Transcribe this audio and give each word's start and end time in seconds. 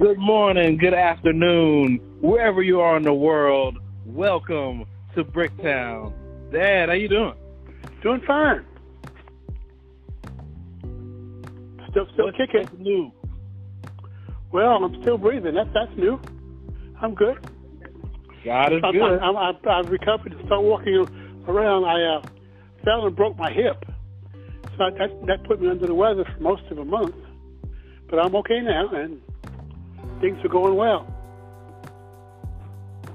Good 0.00 0.18
morning, 0.18 0.78
good 0.78 0.94
afternoon, 0.94 1.98
wherever 2.22 2.62
you 2.62 2.80
are 2.80 2.96
in 2.96 3.02
the 3.02 3.12
world. 3.12 3.76
Welcome 4.06 4.86
to 5.14 5.22
Bricktown. 5.22 6.14
Dad, 6.50 6.88
how 6.88 6.94
you 6.94 7.06
doing? 7.06 7.34
Doing 8.02 8.22
fine. 8.26 8.64
Still, 11.90 12.06
still 12.14 12.24
What's- 12.24 12.38
kicking. 12.38 12.62
what's 12.62 12.78
new? 12.78 13.12
Well, 14.52 14.82
I'm 14.84 15.02
still 15.02 15.18
breathing. 15.18 15.54
That's 15.54 15.68
that's 15.74 15.94
new. 15.98 16.18
I'm 17.02 17.14
good. 17.14 17.36
God 18.42 18.72
is 18.72 18.80
I, 18.82 18.92
good. 18.92 19.18
I'm, 19.20 19.36
I, 19.36 19.52
I 19.66 19.80
recovered 19.80 20.30
to 20.32 20.46
start 20.46 20.62
walking 20.62 21.06
around. 21.46 21.84
I 21.84 22.16
uh, 22.16 22.22
fell 22.84 23.06
and 23.06 23.14
broke 23.14 23.36
my 23.36 23.52
hip, 23.52 23.84
so 24.78 24.90
that 24.98 25.10
that 25.26 25.44
put 25.44 25.60
me 25.60 25.68
under 25.68 25.86
the 25.86 25.94
weather 25.94 26.24
for 26.24 26.40
most 26.42 26.62
of 26.70 26.78
a 26.78 26.84
month. 26.86 27.14
But 28.08 28.18
I'm 28.18 28.34
okay 28.36 28.60
now, 28.60 28.88
and 28.94 29.20
things 30.20 30.38
are 30.44 30.48
going 30.48 30.76
well. 30.76 31.06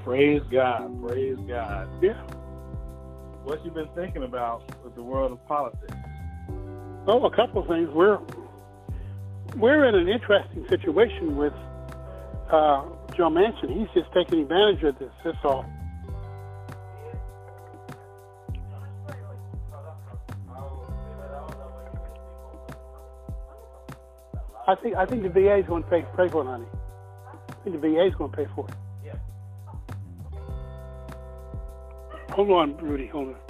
Praise 0.03 0.41
God. 0.52 1.02
Praise 1.07 1.38
God. 1.48 1.89
Yeah. 2.02 2.21
What 3.43 3.63
you 3.66 3.71
been 3.71 3.89
thinking 3.95 4.23
about 4.23 4.63
with 4.84 4.95
the 4.95 5.03
world 5.03 5.31
of 5.31 5.45
politics? 5.48 5.93
Oh, 7.07 7.26
a 7.26 7.35
couple 7.35 7.62
of 7.62 7.67
things. 7.67 7.90
We're 7.90 8.20
we're 9.55 9.85
in 9.85 9.95
an 9.95 10.09
interesting 10.09 10.66
situation 10.70 11.38
with 11.38 11.53
uh, 12.52 12.84
Joe 13.15 13.29
Manchin. 13.29 13.77
He's 13.77 13.88
just 13.93 14.12
taking 14.13 14.41
advantage 14.41 14.84
of 14.84 14.99
this. 14.99 15.12
That's 15.23 15.38
all. 15.43 15.65
I 24.67 24.76
think 24.76 24.95
I 24.95 25.05
think 25.05 25.21
the 25.21 25.29
VA 25.29 25.57
is 25.57 25.65
going 25.67 25.84
to 25.84 25.90
pay 25.90 26.01
pay 26.17 26.27
for 26.29 26.41
it, 26.41 26.45
honey. 26.45 26.65
The 27.66 27.77
VA 27.80 28.05
is 28.05 28.13
going 28.13 28.30
to 28.30 28.38
pay 28.38 28.48
for 28.54 28.68
it. 28.70 28.76
Yeah. 29.04 29.16
Hold 32.30 32.52
on, 32.52 32.77
Rudy. 32.77 33.07
Hold 33.07 33.30
on. 33.30 33.45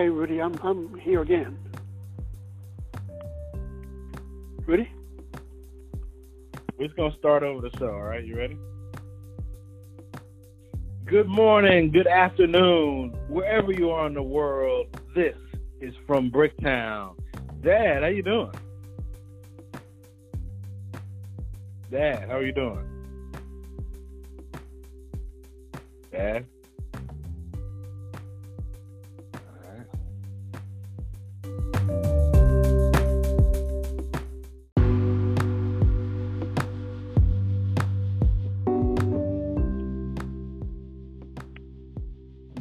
Okay, 0.00 0.08
Rudy, 0.08 0.40
I'm 0.40 0.58
I'm 0.62 0.98
here 0.98 1.20
again. 1.20 1.58
Rudy? 4.64 4.90
We're 6.78 6.86
just 6.86 6.96
gonna 6.96 7.14
start 7.18 7.42
over 7.42 7.60
the 7.60 7.76
show, 7.76 7.90
all 7.90 8.00
right? 8.00 8.24
You 8.24 8.38
ready? 8.38 8.56
Good 11.04 11.28
morning, 11.28 11.90
good 11.90 12.06
afternoon, 12.06 13.10
wherever 13.28 13.72
you 13.72 13.90
are 13.90 14.06
in 14.06 14.14
the 14.14 14.22
world. 14.22 14.86
This 15.14 15.36
is 15.82 15.92
from 16.06 16.30
Bricktown. 16.30 17.16
Dad, 17.62 18.02
how 18.02 18.08
you 18.08 18.22
doing? 18.22 18.52
Dad, 21.90 22.26
how 22.26 22.38
are 22.38 22.46
you 22.46 22.52
doing? 22.52 22.86
Dad? 26.10 26.46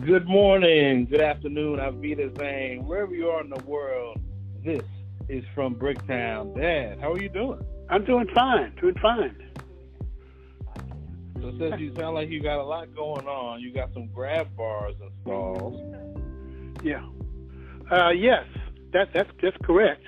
Good 0.10 0.28
morning, 0.28 1.06
good 1.06 1.22
afternoon, 1.22 1.78
Avita 1.78 2.36
Zane, 2.36 2.84
wherever 2.84 3.14
you 3.14 3.30
are 3.30 3.44
in 3.44 3.50
the 3.52 3.64
world. 3.64 4.20
This 4.66 4.82
is 5.28 5.44
from 5.54 5.76
Bricktown. 5.76 6.60
Dad, 6.60 7.00
how 7.00 7.14
are 7.14 7.22
you 7.22 7.30
doing? 7.30 7.64
I'm 7.92 8.06
doing 8.06 8.28
fine, 8.34 8.74
doing 8.82 8.96
fine. 9.00 9.36
So 11.40 11.54
since 11.60 11.80
you 11.80 11.94
sound 11.96 12.16
like 12.16 12.28
you 12.30 12.42
got 12.42 12.58
a 12.58 12.64
lot 12.64 12.92
going 12.96 13.28
on, 13.28 13.62
you 13.62 13.72
got 13.72 13.94
some 13.94 14.08
grab 14.08 14.48
bars 14.58 14.96
installed. 15.00 15.80
Yeah. 16.84 17.06
Uh, 17.92 18.10
yes, 18.10 18.48
that 18.94 19.10
that's 19.14 19.30
that's 19.44 19.58
correct. 19.64 20.02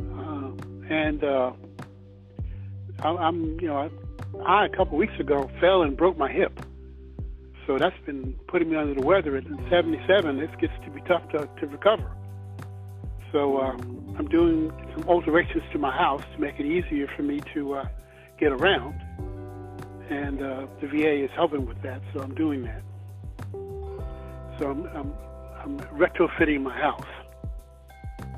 Uh, 0.00 0.52
and 0.88 1.22
uh, 1.22 1.52
I, 3.00 3.08
I'm, 3.10 3.60
you 3.60 3.66
know, 3.68 3.76
I, 3.76 4.42
I 4.42 4.64
a 4.64 4.70
couple 4.70 4.96
weeks 4.96 5.20
ago 5.20 5.50
fell 5.60 5.82
and 5.82 5.98
broke 5.98 6.16
my 6.16 6.32
hip, 6.32 6.58
so 7.66 7.78
that's 7.78 7.98
been 8.04 8.34
putting 8.48 8.70
me 8.70 8.76
under 8.76 8.94
the 8.94 9.06
weather. 9.06 9.36
And 9.36 9.46
in 9.46 9.70
77, 9.70 10.38
it 10.40 10.58
gets 10.58 10.72
to 10.84 10.90
be 10.90 11.00
tough 11.02 11.28
to 11.30 11.48
to 11.60 11.66
recover. 11.66 12.10
So 13.32 13.58
uh, 13.58 13.72
I'm 14.18 14.28
doing 14.28 14.70
some 14.94 15.08
alterations 15.08 15.62
to 15.72 15.78
my 15.78 15.90
house 15.90 16.22
to 16.34 16.40
make 16.40 16.60
it 16.60 16.66
easier 16.66 17.08
for 17.16 17.22
me 17.22 17.40
to 17.54 17.74
uh, 17.74 17.88
get 18.38 18.52
around, 18.52 19.00
and 20.10 20.42
uh, 20.42 20.66
the 20.80 20.86
VA 20.88 21.24
is 21.24 21.30
helping 21.34 21.64
with 21.64 21.80
that. 21.82 22.02
So 22.12 22.20
I'm 22.20 22.34
doing 22.34 22.62
that. 22.64 22.82
So 24.58 24.70
I'm, 24.70 24.86
I'm 24.94 25.14
I'm 25.62 25.78
retrofitting 25.96 26.62
my 26.62 26.76
house, 26.76 27.06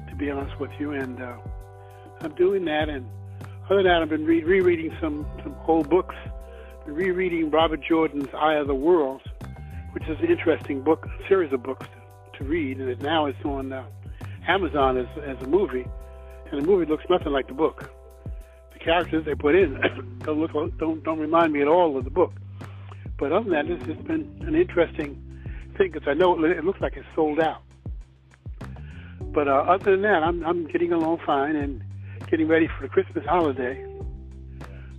to 0.08 0.14
be 0.14 0.30
honest 0.30 0.60
with 0.60 0.70
you, 0.78 0.92
and 0.92 1.20
uh, 1.20 1.38
I'm 2.20 2.34
doing 2.34 2.64
that. 2.66 2.88
And 2.88 3.08
other 3.64 3.82
than 3.82 3.84
that, 3.86 4.02
I've 4.02 4.10
been 4.10 4.26
re- 4.26 4.44
rereading 4.44 4.96
some 5.00 5.26
some 5.42 5.56
old 5.66 5.88
books, 5.88 6.14
rereading 6.86 7.50
Robert 7.50 7.80
Jordan's 7.82 8.28
Eye 8.34 8.54
of 8.54 8.66
the 8.66 8.74
World, 8.74 9.22
which 9.92 10.04
is 10.08 10.18
an 10.20 10.26
interesting 10.26 10.82
book, 10.82 11.06
series 11.28 11.52
of 11.52 11.62
books 11.62 11.86
to, 12.38 12.44
read, 12.44 12.78
and 12.80 13.00
now 13.00 13.26
it's 13.26 13.44
on 13.44 13.72
uh, 13.72 13.84
Amazon 14.48 14.98
as 14.98 15.06
as 15.24 15.36
a 15.42 15.46
movie, 15.46 15.86
and 16.50 16.62
the 16.62 16.66
movie 16.66 16.84
looks 16.84 17.04
nothing 17.08 17.32
like 17.32 17.46
the 17.46 17.54
book. 17.54 17.90
The 18.72 18.78
characters 18.78 19.24
they 19.24 19.34
put 19.34 19.54
in 19.54 19.80
don't 20.24 20.40
look 20.40 20.52
don't 20.78 21.02
don't 21.04 21.18
remind 21.18 21.52
me 21.52 21.62
at 21.62 21.68
all 21.68 21.96
of 21.96 22.04
the 22.04 22.10
book. 22.10 22.32
But 23.16 23.32
other 23.32 23.48
than 23.48 23.52
that, 23.52 23.66
it's 23.70 23.86
just 23.86 24.04
been 24.04 24.42
an 24.46 24.54
interesting 24.54 25.22
thing 25.78 25.92
because 25.92 26.08
I 26.08 26.14
know 26.14 26.44
it, 26.44 26.50
it 26.50 26.64
looks 26.64 26.80
like 26.80 26.96
it's 26.96 27.06
sold 27.14 27.40
out. 27.40 27.62
But 29.20 29.48
uh, 29.48 29.64
other 29.68 29.92
than 29.92 30.02
that, 30.02 30.22
I'm 30.22 30.44
I'm 30.44 30.66
getting 30.66 30.92
along 30.92 31.20
fine 31.24 31.56
and 31.56 31.82
getting 32.28 32.48
ready 32.48 32.66
for 32.66 32.82
the 32.82 32.88
Christmas 32.88 33.24
holiday. 33.24 33.84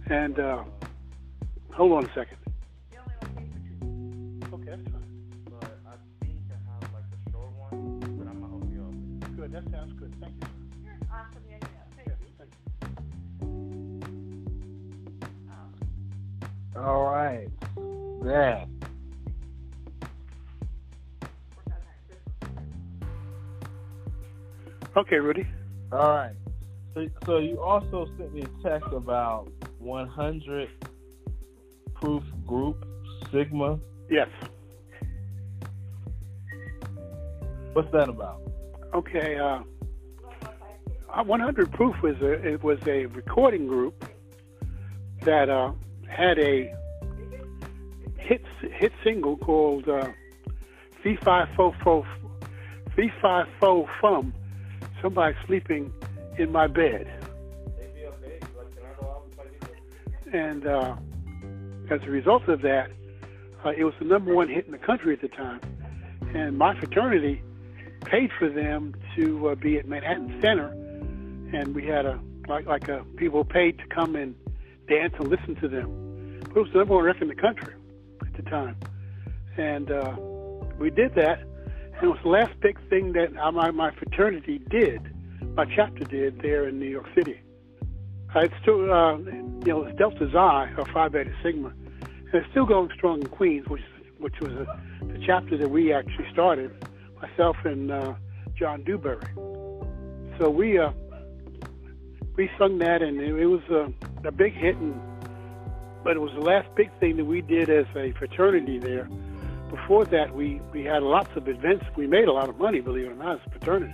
And 0.08 0.40
uh, 0.40 0.64
hold 1.76 1.92
on 1.94 2.06
a 2.06 2.14
second. 2.14 2.38
Okay, 4.54 4.66
that's 4.68 4.84
fine. 4.84 5.32
But 5.50 5.80
I 5.86 5.96
think 6.22 6.40
I 6.50 6.54
have 6.72 6.94
like 6.94 7.04
a 7.12 7.32
short 7.32 7.52
one, 7.54 8.00
but 8.18 8.28
I'm 8.28 8.40
gonna 8.40 8.48
help 8.48 8.72
you 8.72 8.82
out. 8.84 9.36
Good. 9.36 9.52
That 9.52 9.70
sounds 9.72 10.00
good. 10.00 10.16
Thank 10.22 10.36
you. 10.42 10.48
Yes, 10.84 10.98
thank 11.96 12.08
you. 12.08 12.16
Um, 15.50 15.74
all 16.78 17.04
right. 17.04 17.48
Dad. 18.24 18.70
Okay, 24.98 25.18
Rudy. 25.18 25.46
All 25.92 26.00
right. 26.00 26.36
So, 26.94 27.08
so 27.26 27.38
you 27.40 27.62
also 27.62 28.08
sent 28.18 28.34
me 28.34 28.44
a 28.44 28.64
text 28.64 28.88
about 28.94 29.50
100 29.80 30.70
proof 32.06 32.24
group 32.46 32.86
Sigma. 33.32 33.80
Yes. 34.12 34.28
What's 37.74 37.92
that 37.94 38.10
about? 38.10 38.42
Okay. 38.94 39.38
Uh, 39.38 39.62
uh, 41.10 41.24
100 41.24 41.72
Proof 41.72 41.96
was 42.04 42.16
a 42.22 42.34
it 42.34 42.64
was 42.64 42.78
a 42.86 43.08
recording 43.08 43.68
group 43.68 44.06
that 45.22 45.50
uh, 45.50 45.72
had 46.08 46.38
a 46.38 46.72
hit 48.18 48.44
hit 48.62 48.94
single 49.04 49.38
called 49.38 49.90
uh, 49.90 50.08
"Fee 51.02 51.18
Fi 51.24 51.50
Fo 51.58 51.74
Fo 51.84 52.06
Fee 52.96 53.12
Fi 53.20 53.46
Fo 53.60 53.90
Fum." 54.00 54.32
Somebody 55.02 55.36
sleeping 55.48 55.92
in 56.38 56.52
my 56.52 56.68
bed, 56.68 57.08
and 60.32 60.68
uh, 60.68 60.96
as 61.90 62.02
a 62.04 62.12
result 62.12 62.48
of 62.48 62.62
that, 62.62 62.90
Uh, 63.66 63.74
it 63.76 63.84
was 63.84 63.96
the 63.98 64.06
number 64.06 64.32
one 64.32 64.48
hit 64.48 64.66
in 64.68 64.72
the 64.72 64.86
country 64.92 65.12
at 65.12 65.22
the 65.22 65.28
time, 65.28 65.60
and 66.36 66.56
my 66.56 66.72
fraternity 66.80 67.42
paid 68.14 68.30
for 68.38 68.48
them 68.48 68.94
to 69.16 69.50
uh, 69.50 69.56
be 69.56 69.80
at 69.80 69.88
Manhattan 69.88 70.30
Center, 70.40 70.70
and 71.58 71.74
we 71.74 71.84
had 71.84 72.06
a 72.06 72.20
like 72.48 72.66
like 72.68 72.88
a 72.90 73.04
people 73.18 73.44
paid 73.44 73.74
to 73.80 73.86
come 73.98 74.16
and 74.16 74.36
dance 74.88 75.16
and 75.18 75.28
listen 75.36 75.56
to 75.64 75.68
them. 75.68 75.88
But 76.42 76.58
it 76.58 76.62
was 76.66 76.72
the 76.74 76.80
number 76.80 76.94
one 76.94 77.06
record 77.10 77.24
in 77.24 77.30
the 77.36 77.42
country 77.48 77.74
at 78.22 78.34
the 78.40 78.46
time, 78.58 78.76
and 79.58 79.90
uh, 79.90 80.14
we 80.78 80.92
did 80.92 81.16
that. 81.16 81.38
And 81.96 82.04
it 82.04 82.12
was 82.16 82.22
the 82.22 82.34
last 82.40 82.54
big 82.68 82.78
thing 82.90 83.14
that 83.14 83.34
my 83.34 83.72
my 83.72 83.90
fraternity 84.00 84.58
did, 84.60 85.02
my 85.56 85.66
chapter 85.78 86.04
did 86.18 86.32
there 86.46 86.68
in 86.70 86.78
New 86.78 86.92
York 86.98 87.10
City. 87.18 87.38
Uh, 88.36 88.42
it's 88.42 88.54
still, 88.62 88.92
uh, 88.92 89.16
you 89.18 89.64
know, 89.66 89.84
it's 89.84 89.98
Delta 89.98 90.30
Xi 90.30 90.76
or 90.78 90.86
Phi 90.94 91.08
Beta 91.08 91.32
Sigma, 91.42 91.70
and 91.70 92.34
it's 92.34 92.50
still 92.52 92.66
going 92.66 92.90
strong 92.94 93.22
in 93.22 93.28
Queens, 93.28 93.66
which 93.70 93.82
which 94.18 94.38
was 94.42 94.52
a, 94.52 94.66
the 95.06 95.24
chapter 95.26 95.58
that 95.58 95.70
we 95.70 95.94
actually 95.94 96.30
started, 96.34 96.70
myself 97.22 97.56
and 97.64 97.92
uh, 97.92 98.14
John 98.54 98.84
Dewberry. 98.84 99.26
So 100.38 100.50
we 100.50 100.78
uh, 100.78 100.92
we 102.36 102.50
sung 102.58 102.78
that, 102.80 103.02
and 103.02 103.22
it, 103.22 103.34
it 103.36 103.46
was 103.46 103.64
a, 103.70 104.28
a 104.28 104.32
big 104.34 104.54
hit, 104.54 104.76
and 104.76 105.00
but 106.04 106.18
it 106.18 106.20
was 106.20 106.34
the 106.34 106.42
last 106.42 106.68
big 106.76 106.92
thing 107.00 107.16
that 107.16 107.26
we 107.26 107.40
did 107.40 107.70
as 107.70 107.86
a 107.96 108.12
fraternity 108.20 108.80
there. 108.80 109.08
Before 109.70 110.04
that, 110.04 110.36
we 110.36 110.60
we 110.74 110.84
had 110.84 111.04
lots 111.04 111.30
of 111.38 111.48
events. 111.48 111.86
We 111.96 112.06
made 112.06 112.28
a 112.28 112.34
lot 112.34 112.50
of 112.50 112.58
money, 112.58 112.82
believe 112.82 113.06
it 113.06 113.12
or 113.12 113.16
not, 113.16 113.40
as 113.40 113.48
a 113.48 113.50
fraternity 113.52 113.94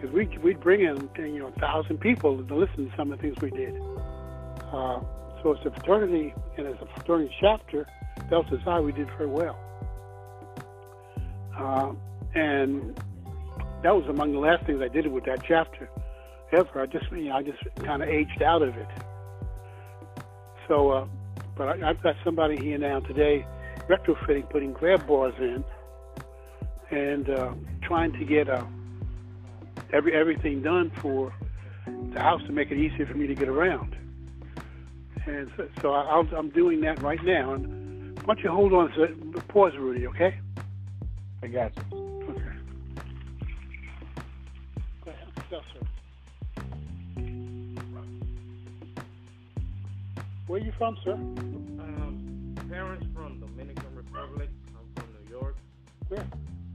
because 0.00 0.14
we 0.14 0.26
we'd 0.38 0.60
bring 0.60 0.80
in 0.80 1.08
you 1.18 1.40
know 1.40 1.48
a 1.48 1.60
thousand 1.60 1.98
people 1.98 2.42
to 2.42 2.54
listen 2.54 2.88
to 2.90 2.96
some 2.96 3.12
of 3.12 3.18
the 3.18 3.22
things 3.22 3.36
we 3.42 3.50
did. 3.50 3.74
Uh, 4.72 5.00
so 5.42 5.54
as 5.58 5.66
a 5.66 5.70
fraternity 5.70 6.34
and 6.56 6.66
as 6.66 6.76
a 6.80 6.86
fraternity 6.94 7.34
chapter, 7.40 7.86
Delta 8.28 8.60
Psi, 8.64 8.80
we 8.80 8.92
did 8.92 9.08
very 9.18 9.26
well. 9.26 9.58
Uh, 11.56 11.92
and 12.34 12.96
that 13.82 13.94
was 13.94 14.06
among 14.08 14.32
the 14.32 14.38
last 14.38 14.64
things 14.64 14.80
I 14.80 14.88
did 14.88 15.06
with 15.06 15.24
that 15.24 15.42
chapter 15.46 15.90
ever. 16.52 16.82
I 16.82 16.86
just 16.86 17.10
you 17.10 17.28
know 17.28 17.36
I 17.36 17.42
just 17.42 17.58
kind 17.84 18.02
of 18.02 18.08
aged 18.08 18.42
out 18.42 18.62
of 18.62 18.76
it. 18.76 18.88
So, 20.68 20.90
uh, 20.90 21.06
but 21.56 21.82
I, 21.82 21.90
I've 21.90 22.02
got 22.02 22.16
somebody 22.24 22.56
here 22.56 22.78
now 22.78 23.00
today 23.00 23.46
retrofitting, 23.88 24.48
putting 24.50 24.72
grab 24.72 25.06
bars 25.06 25.34
in, 25.38 25.64
and 26.90 27.28
uh, 27.28 27.52
trying 27.82 28.12
to 28.12 28.24
get 28.24 28.48
a 28.48 28.66
every 29.92 30.14
everything 30.14 30.62
done 30.62 30.90
for 31.00 31.32
the 32.12 32.20
house 32.20 32.42
to 32.46 32.52
make 32.52 32.70
it 32.70 32.78
easier 32.78 33.06
for 33.06 33.14
me 33.14 33.26
to 33.26 33.34
get 33.34 33.48
around. 33.48 33.96
And 35.26 35.50
so, 35.56 35.68
so 35.80 35.92
I, 35.92 36.18
am 36.18 36.50
doing 36.50 36.80
that 36.82 37.02
right 37.02 37.22
now. 37.22 37.52
And 37.54 38.18
why 38.22 38.34
don't 38.34 38.44
you 38.44 38.50
hold 38.50 38.72
on 38.72 38.90
a 38.90 38.94
second? 38.94 39.48
Pause, 39.48 39.76
Rudy, 39.78 40.06
okay? 40.08 40.38
I 41.42 41.46
got 41.46 41.72
you. 41.76 41.82
Okay. 42.30 42.42
Go 45.04 45.10
ahead. 45.10 45.28
Yes, 45.50 45.62
sir. 45.72 45.86
Where 50.46 50.60
are 50.60 50.64
you 50.64 50.72
from, 50.78 50.96
sir? 51.04 51.12
Um, 51.12 52.56
parents 52.68 53.06
from 53.14 53.40
Dominican 53.40 53.94
Republic. 53.94 54.48
I'm 54.68 55.02
from 55.02 55.12
New 55.22 55.30
York. 55.30 55.56
Where? 56.08 56.26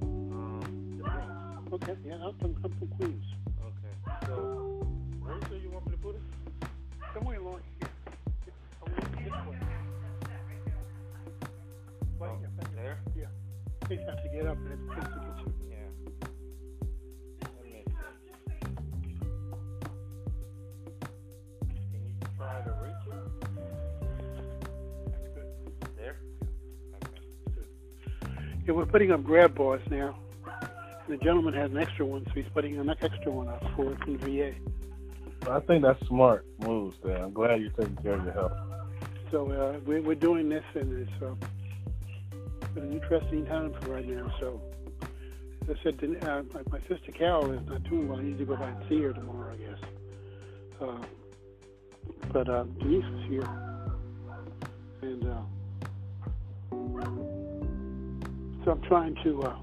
Um, 0.01 0.95
the 0.97 1.03
Bronx. 1.03 1.34
Okay, 1.75 1.93
yeah, 2.05 2.15
I'm 2.15 2.33
from, 2.39 2.55
I'm 2.63 2.71
from 2.79 2.87
Queens. 2.95 3.25
Okay. 3.59 3.93
So, 4.27 4.87
where 5.19 5.35
do 5.49 5.55
you 5.57 5.69
want 5.69 5.85
me 5.85 5.91
to 5.91 5.97
put 5.97 6.15
it? 6.15 6.21
Somewhere 7.13 7.37
along 7.37 7.59
here. 7.77 7.89
Way. 9.45 9.57
Right 12.17 12.31
Oh, 12.31 12.37
here, 12.39 12.49
there? 12.75 12.99
Yeah. 13.13 13.25
Case 13.89 13.99
have 14.07 14.23
to 14.23 14.29
get 14.33 14.47
up 14.47 14.57
and 14.57 14.71
it's 14.71 14.83
close 14.93 15.13
to 15.13 15.19
get 15.19 15.37
you. 15.45 15.53
Yeah. 15.69 15.89
Let 17.41 17.65
me 17.65 17.83
see. 18.47 18.67
Can 21.91 22.01
you 22.07 22.15
try 22.37 22.61
to 22.61 22.71
reach 22.83 23.03
it? 23.11 23.23
There? 25.97 26.15
Okay. 26.95 27.21
Yeah, 28.65 28.73
we're 28.73 28.85
putting 28.85 29.11
up 29.11 29.25
grab 29.25 29.55
bars 29.55 29.81
now. 29.91 30.17
The 31.07 31.17
gentleman 31.17 31.53
has 31.53 31.69
an 31.71 31.77
extra 31.77 32.05
one, 32.05 32.25
so 32.25 32.31
he's 32.33 32.45
putting 32.53 32.79
an 32.79 32.89
extra 32.89 33.31
one 33.31 33.47
up 33.47 33.63
for 33.75 33.91
it 33.91 33.99
from 34.03 34.17
the 34.17 34.39
VA. 34.39 34.53
I 35.47 35.59
think 35.59 35.83
that's 35.83 36.03
smart 36.07 36.45
moves 36.57 36.97
there. 37.03 37.17
I'm 37.17 37.33
glad 37.33 37.61
you're 37.61 37.69
taking 37.71 37.97
care 37.97 38.13
of 38.13 38.23
your 38.23 38.33
health. 38.33 38.53
So 39.31 39.51
uh, 39.51 39.79
we're, 39.85 40.01
we're 40.01 40.15
doing 40.15 40.49
this, 40.49 40.63
and 40.73 41.07
it's 41.07 41.23
uh, 41.23 41.35
been 42.73 42.85
an 42.85 42.93
interesting 42.93 43.45
time 43.45 43.73
for 43.81 43.91
right 43.91 44.07
now. 44.07 44.33
So, 44.39 44.59
as 45.69 45.77
I 45.79 45.83
said, 45.83 45.97
Den- 45.99 46.17
uh, 46.25 46.43
my, 46.53 46.61
my 46.71 46.79
sister 46.87 47.11
Carol 47.11 47.51
is 47.51 47.61
not 47.67 47.83
doing 47.83 48.07
well. 48.07 48.19
I 48.19 48.23
need 48.23 48.39
to 48.39 48.45
go 48.45 48.55
by 48.55 48.69
and 48.69 48.83
see 48.89 49.01
her 49.03 49.13
tomorrow, 49.13 49.53
I 49.53 49.57
guess. 49.57 49.79
Uh, 50.81 51.05
but 52.33 52.49
uh, 52.49 52.63
Denise 52.79 53.05
is 53.05 53.29
here, 53.29 53.47
and 55.01 55.23
uh, 55.27 55.41
so 58.65 58.71
I'm 58.71 58.81
trying 58.87 59.15
to 59.23 59.43
uh, 59.43 59.55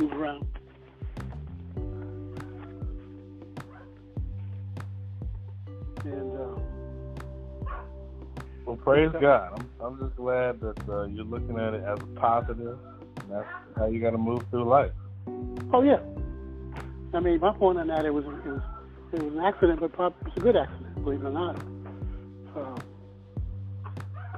move 0.00 0.12
around. 0.12 0.46
And 6.04 6.40
uh, 6.40 6.60
Well, 8.64 8.76
praise 8.76 9.10
God. 9.20 9.52
I'm, 9.54 9.70
I'm 9.84 9.98
just 10.00 10.16
glad 10.16 10.60
that 10.60 10.88
uh, 10.88 11.04
you're 11.04 11.24
looking 11.24 11.58
at 11.58 11.74
it 11.74 11.84
as 11.84 11.98
a 12.00 12.06
positive. 12.20 12.78
And 13.22 13.30
that's 13.30 13.46
how 13.76 13.86
you 13.86 14.00
got 14.00 14.10
to 14.10 14.18
move 14.18 14.42
through 14.50 14.64
life. 14.64 14.92
Oh 15.72 15.82
yeah. 15.82 16.00
I 17.12 17.20
mean, 17.20 17.40
my 17.40 17.52
point 17.52 17.78
on 17.78 17.88
that 17.88 18.04
it 18.04 18.14
was 18.14 18.24
it 18.24 18.46
was 18.46 18.62
it 19.12 19.22
was 19.22 19.32
an 19.32 19.40
accident, 19.40 19.80
but 19.80 19.92
probably 19.92 20.18
it 20.20 20.24
was 20.26 20.36
a 20.36 20.40
good 20.40 20.56
accident, 20.56 21.04
believe 21.04 21.22
it 21.22 21.26
or 21.26 21.30
not. 21.30 21.56
Uh, 22.56 22.80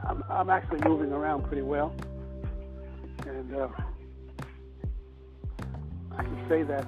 I'm 0.09 0.25
I'm 0.29 0.51
actually 0.51 0.81
moving 0.89 1.13
around 1.13 1.45
pretty 1.45 1.63
well, 1.63 1.95
and 3.27 3.55
uh, 3.55 3.69
say 6.53 6.63
that 6.65 6.87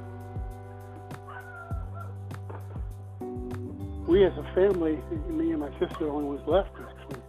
we 4.06 4.22
as 4.24 4.32
a 4.36 4.42
family, 4.54 4.98
me 5.30 5.52
and 5.52 5.60
my 5.60 5.70
sister, 5.78 6.10
only 6.10 6.28
was 6.36 6.42
left 6.46 6.68
actually, 6.86 7.22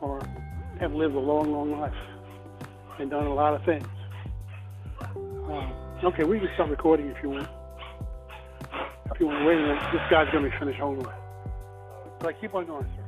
or 0.00 0.20
have 0.80 0.92
lived 0.92 1.14
a 1.14 1.20
long, 1.20 1.52
long 1.52 1.78
life 1.78 1.94
and 2.98 3.08
done 3.08 3.28
a 3.28 3.32
lot 3.32 3.54
of 3.54 3.64
things. 3.64 3.86
Uh, 5.00 6.08
okay, 6.08 6.24
we 6.24 6.40
can 6.40 6.50
start 6.54 6.70
recording 6.70 7.06
if 7.06 7.22
you 7.22 7.30
want. 7.30 7.48
If 9.12 9.20
you 9.20 9.26
want 9.28 9.38
to 9.38 9.46
wait 9.46 9.58
a 9.58 9.60
minute, 9.60 9.92
this 9.92 10.02
guy's 10.10 10.28
going 10.32 10.42
to 10.42 10.50
be 10.50 10.56
finished. 10.58 10.80
Hold 10.80 11.06
on. 11.06 11.14
But 12.18 12.30
I 12.30 12.32
keep 12.32 12.52
on 12.52 12.66
going, 12.66 12.84
sir. 12.96 13.03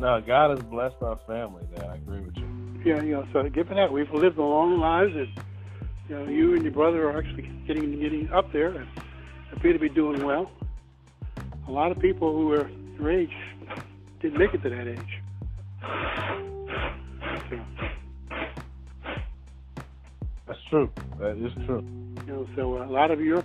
No, 0.00 0.18
God 0.22 0.50
has 0.50 0.60
blessed 0.60 0.96
our 1.02 1.18
family 1.26 1.62
there. 1.76 1.90
I 1.90 1.96
agree 1.96 2.20
with 2.20 2.34
you. 2.38 2.48
Yeah, 2.82 3.02
you 3.02 3.12
know, 3.12 3.26
so 3.34 3.46
given 3.50 3.76
that 3.76 3.92
we've 3.92 4.10
lived 4.10 4.38
long 4.38 4.80
lives 4.80 5.14
and 5.14 5.28
you 6.08 6.14
know, 6.16 6.24
you 6.24 6.54
and 6.54 6.62
your 6.62 6.72
brother 6.72 7.10
are 7.10 7.18
actually 7.18 7.42
getting 7.66 8.00
getting 8.00 8.32
up 8.32 8.50
there 8.50 8.68
and 8.68 8.88
appear 9.52 9.74
to 9.74 9.78
be 9.78 9.90
doing 9.90 10.24
well. 10.24 10.50
A 11.68 11.70
lot 11.70 11.92
of 11.92 11.98
people 11.98 12.32
who 12.32 12.46
were 12.46 12.70
your 12.98 13.10
age 13.10 13.36
didn't 14.20 14.38
make 14.38 14.54
it 14.54 14.62
to 14.62 14.70
that 14.70 14.88
age. 14.88 15.20
So, 17.50 17.60
That's 20.46 20.62
true. 20.70 20.90
That 21.18 21.36
is 21.36 21.52
true. 21.66 21.84
you 22.26 22.32
know, 22.32 22.48
so 22.56 22.82
a 22.82 22.88
lot 22.90 23.10
of 23.10 23.20
your 23.20 23.44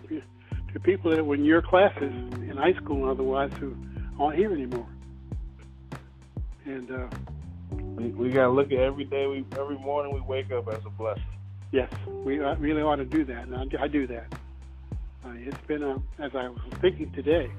the 0.73 0.79
people 0.79 1.11
that 1.11 1.25
were 1.25 1.35
in 1.35 1.43
your 1.43 1.61
classes 1.61 2.13
in 2.13 2.55
high 2.55 2.73
school 2.75 3.01
and 3.01 3.11
otherwise 3.11 3.51
who 3.59 3.75
aren't 4.17 4.37
here 4.37 4.53
anymore. 4.53 4.87
And 6.65 6.91
uh, 6.91 7.07
We, 7.95 8.05
we 8.09 8.29
got 8.29 8.43
to 8.43 8.49
look 8.49 8.71
at 8.71 8.79
every 8.79 9.05
day, 9.05 9.27
we 9.27 9.45
every 9.57 9.77
morning 9.77 10.13
we 10.13 10.21
wake 10.21 10.51
up 10.51 10.67
as 10.67 10.83
a 10.85 10.89
blessing. 10.89 11.23
Yes, 11.71 11.91
we 12.07 12.39
really 12.39 12.81
ought 12.81 12.97
to 12.97 13.05
do 13.05 13.23
that, 13.25 13.47
and 13.47 13.55
I, 13.55 13.83
I 13.83 13.87
do 13.87 14.07
that. 14.07 14.33
Uh, 15.25 15.31
it's 15.37 15.57
been, 15.67 15.83
uh, 15.83 15.97
as 16.19 16.31
I 16.35 16.49
was 16.49 16.59
thinking 16.81 17.11
today, 17.13 17.49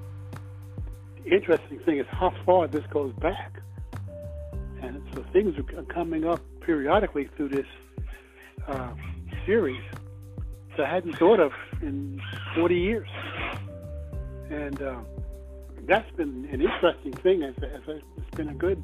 the 1.25 1.31
interesting 1.35 1.79
thing 1.81 1.99
is 1.99 2.07
how 2.11 2.33
far 2.45 2.69
this 2.69 2.85
goes 2.91 3.13
back. 3.15 3.61
And 4.83 5.03
so 5.15 5.25
things 5.33 5.57
are 5.59 5.83
coming 5.85 6.27
up 6.27 6.41
periodically 6.61 7.29
through 7.37 7.49
this 7.49 7.67
uh, 8.69 8.91
series 9.45 9.83
that 10.77 10.87
I 10.87 10.95
hadn't 10.95 11.17
thought 11.19 11.41
of 11.41 11.53
in 11.83 12.21
40 12.55 12.77
years. 12.77 13.09
And 14.51 14.81
uh, 14.81 15.01
that's 15.87 16.11
been 16.17 16.49
an 16.53 16.61
interesting 16.61 17.13
thing. 17.13 17.43
As, 17.43 17.55
as 17.63 17.87
a, 17.89 17.97
it's 18.17 18.31
been 18.37 18.49
a 18.49 18.55
good, 18.55 18.83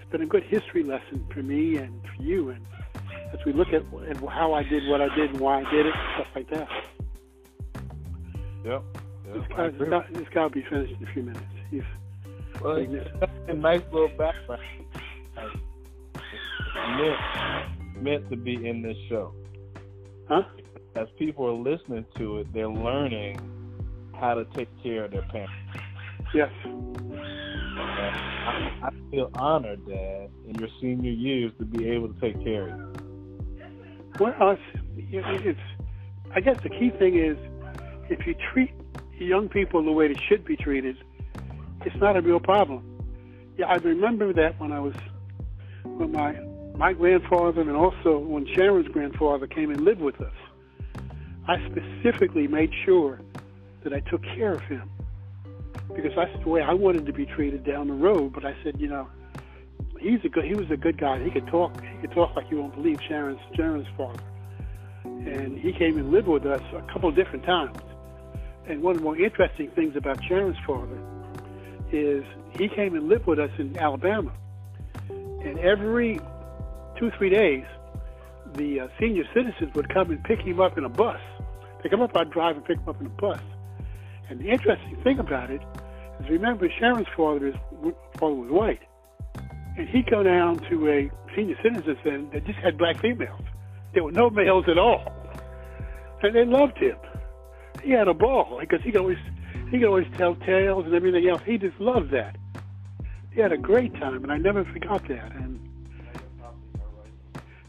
it's 0.00 0.10
been 0.10 0.22
a 0.22 0.26
good 0.26 0.44
history 0.44 0.82
lesson 0.82 1.26
for 1.32 1.42
me 1.42 1.76
and 1.76 2.00
for 2.16 2.22
you. 2.22 2.50
And 2.50 2.64
as 3.32 3.44
we 3.44 3.52
look 3.52 3.68
at, 3.68 3.82
at 4.08 4.16
how 4.28 4.52
I 4.54 4.62
did 4.62 4.88
what 4.88 5.00
I 5.00 5.14
did 5.14 5.30
and 5.30 5.40
why 5.40 5.62
I 5.62 5.70
did 5.70 5.86
it, 5.86 5.94
stuff 6.14 6.26
like 6.34 6.50
that. 6.50 6.68
Yep. 8.64 8.82
I 9.56 9.68
this 9.68 9.88
guy, 9.90 10.04
this 10.12 10.28
guy 10.32 10.42
will 10.42 10.50
be 10.50 10.62
finished 10.70 10.94
in 11.00 11.06
a 11.06 11.12
few 11.12 11.22
minutes. 11.22 11.44
He's, 11.70 11.82
Well, 12.62 12.78
Like 12.80 12.88
it's 12.90 13.20
this. 13.20 13.30
a 13.48 13.52
nice 13.54 13.82
little 13.92 14.08
background. 14.16 14.62
Meant, 16.96 18.02
meant 18.02 18.30
to 18.30 18.36
be 18.36 18.66
in 18.66 18.80
this 18.82 18.96
show. 19.08 19.32
huh? 20.28 20.42
As 20.96 21.06
people 21.18 21.46
are 21.46 21.52
listening 21.52 22.06
to 22.16 22.38
it, 22.38 22.52
they're 22.52 22.68
learning 22.68 23.38
how 24.20 24.34
to 24.34 24.44
take 24.56 24.68
care 24.82 25.04
of 25.04 25.10
their 25.12 25.22
parents. 25.22 25.52
Yes. 26.34 26.50
I, 27.78 28.80
I 28.82 28.90
feel 29.10 29.30
honored, 29.34 29.86
Dad, 29.86 30.30
in 30.46 30.58
your 30.58 30.68
senior 30.80 31.10
years 31.10 31.52
to 31.58 31.64
be 31.64 31.88
able 31.88 32.12
to 32.12 32.20
take 32.20 32.42
care 32.44 32.68
of 32.68 32.78
you. 32.78 32.88
Well, 34.20 34.50
it's, 34.50 34.62
it's, 34.96 35.60
I 36.34 36.40
guess 36.40 36.60
the 36.62 36.70
key 36.70 36.90
thing 36.90 37.16
is 37.18 37.36
if 38.10 38.26
you 38.26 38.34
treat 38.52 38.72
young 39.18 39.48
people 39.48 39.84
the 39.84 39.92
way 39.92 40.08
they 40.08 40.20
should 40.28 40.44
be 40.44 40.56
treated, 40.56 40.96
it's 41.84 41.96
not 41.96 42.16
a 42.16 42.20
real 42.20 42.40
problem. 42.40 42.84
Yeah, 43.56 43.66
I 43.66 43.76
remember 43.76 44.32
that 44.32 44.58
when 44.60 44.72
I 44.72 44.80
was, 44.80 44.94
when 45.84 46.12
my, 46.12 46.32
my 46.76 46.92
grandfather 46.92 47.60
and 47.60 47.70
also 47.70 48.18
when 48.18 48.46
Sharon's 48.54 48.88
grandfather 48.88 49.46
came 49.46 49.70
and 49.70 49.80
lived 49.80 50.00
with 50.00 50.20
us. 50.20 50.32
I 51.46 51.56
specifically 51.70 52.46
made 52.46 52.70
sure 52.84 53.20
that 53.84 53.92
I 53.92 54.00
took 54.00 54.22
care 54.22 54.52
of 54.52 54.62
him 54.62 54.90
because 55.94 56.12
that's 56.14 56.32
the 56.42 56.48
way 56.48 56.62
I 56.62 56.74
wanted 56.74 57.06
to 57.06 57.12
be 57.12 57.26
treated 57.26 57.64
down 57.64 57.88
the 57.88 57.94
road. 57.94 58.32
But 58.32 58.44
I 58.44 58.54
said, 58.62 58.80
you 58.80 58.88
know, 58.88 59.08
he's 60.00 60.20
a 60.24 60.28
good, 60.28 60.44
he 60.44 60.54
was 60.54 60.70
a 60.70 60.76
good 60.76 60.98
guy. 60.98 61.22
He 61.22 61.30
could 61.30 61.46
talk, 61.46 61.80
he 61.82 61.98
could 62.00 62.12
talk 62.12 62.34
like 62.36 62.50
you 62.50 62.58
won't 62.58 62.74
believe. 62.74 62.98
Sharon's 63.08 63.40
Sharon's 63.56 63.86
father, 63.96 64.22
and 65.04 65.58
he 65.58 65.72
came 65.72 65.98
and 65.98 66.10
lived 66.10 66.28
with 66.28 66.46
us 66.46 66.62
a 66.74 66.82
couple 66.92 67.08
of 67.08 67.14
different 67.14 67.44
times. 67.44 67.76
And 68.66 68.82
one 68.82 68.92
of 68.92 68.98
the 68.98 69.04
more 69.04 69.16
interesting 69.16 69.70
things 69.70 69.96
about 69.96 70.22
Sharon's 70.24 70.58
father 70.66 70.98
is 71.90 72.22
he 72.58 72.68
came 72.68 72.94
and 72.94 73.08
lived 73.08 73.26
with 73.26 73.38
us 73.38 73.50
in 73.58 73.76
Alabama, 73.78 74.32
and 75.08 75.58
every 75.58 76.20
two 76.98 77.10
three 77.16 77.30
days, 77.30 77.64
the 78.54 78.80
uh, 78.80 78.88
senior 79.00 79.24
citizens 79.34 79.72
would 79.74 79.88
come 79.92 80.10
and 80.10 80.22
pick 80.24 80.40
him 80.40 80.60
up 80.60 80.76
in 80.76 80.84
a 80.84 80.88
bus. 80.88 81.20
Pick 81.82 81.92
him 81.92 82.02
up, 82.02 82.10
I'd 82.16 82.30
drive 82.30 82.56
and 82.56 82.64
pick 82.64 82.78
him 82.78 82.88
up 82.88 83.00
in 83.00 83.06
a 83.06 83.10
bus. 83.10 83.40
And 84.28 84.40
the 84.40 84.50
interesting 84.50 84.96
thing 85.02 85.18
about 85.18 85.50
it 85.50 85.62
is, 86.20 86.28
remember, 86.28 86.68
Sharon's 86.78 87.06
father 87.16 87.48
is 87.48 87.54
father 88.18 88.34
was 88.34 88.50
white, 88.50 88.82
and 89.76 89.88
he'd 89.88 90.10
go 90.10 90.22
down 90.22 90.58
to 90.70 90.88
a 90.88 91.10
senior 91.34 91.56
citizen 91.62 91.96
center 92.02 92.30
that 92.32 92.44
just 92.44 92.58
had 92.58 92.76
black 92.76 93.00
females. 93.00 93.40
There 93.94 94.04
were 94.04 94.12
no 94.12 94.28
males 94.28 94.64
at 94.68 94.78
all, 94.78 95.12
and 96.22 96.34
they 96.34 96.44
loved 96.44 96.76
him. 96.78 96.96
He 97.82 97.92
had 97.92 98.08
a 98.08 98.14
ball 98.14 98.58
because 98.60 98.82
he 98.82 98.92
could 98.92 99.00
always 99.00 99.18
he 99.70 99.78
could 99.78 99.88
always 99.88 100.06
tell 100.16 100.34
tales 100.34 100.84
and 100.84 100.94
everything 100.94 101.28
else. 101.28 101.40
He 101.46 101.56
just 101.58 101.78
loved 101.80 102.10
that. 102.10 102.36
He 103.32 103.40
had 103.40 103.52
a 103.52 103.58
great 103.58 103.94
time, 103.94 104.22
and 104.24 104.32
I 104.32 104.36
never 104.36 104.64
forgot 104.64 105.06
that. 105.08 105.32
And 105.36 105.60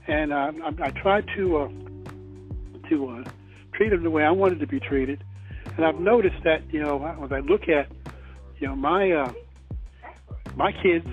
and 0.08 0.34
uh, 0.34 0.52
I, 0.64 0.88
I 0.88 0.90
tried 0.90 1.26
to 1.38 1.58
uh, 1.58 1.70
to 2.90 3.08
uh, 3.08 3.24
treat 3.74 3.94
him 3.94 4.04
the 4.04 4.10
way 4.10 4.24
I 4.24 4.32
wanted 4.32 4.60
to 4.60 4.68
be 4.68 4.80
treated. 4.80 5.24
And 5.80 5.86
I've 5.86 6.02
noticed 6.02 6.44
that 6.44 6.62
you 6.74 6.82
know 6.82 7.06
as 7.24 7.32
I 7.32 7.40
look 7.40 7.70
at 7.70 7.88
you 8.60 8.68
know 8.68 8.76
my 8.76 9.12
uh, 9.12 9.32
my 10.58 10.74
kids 10.74 11.08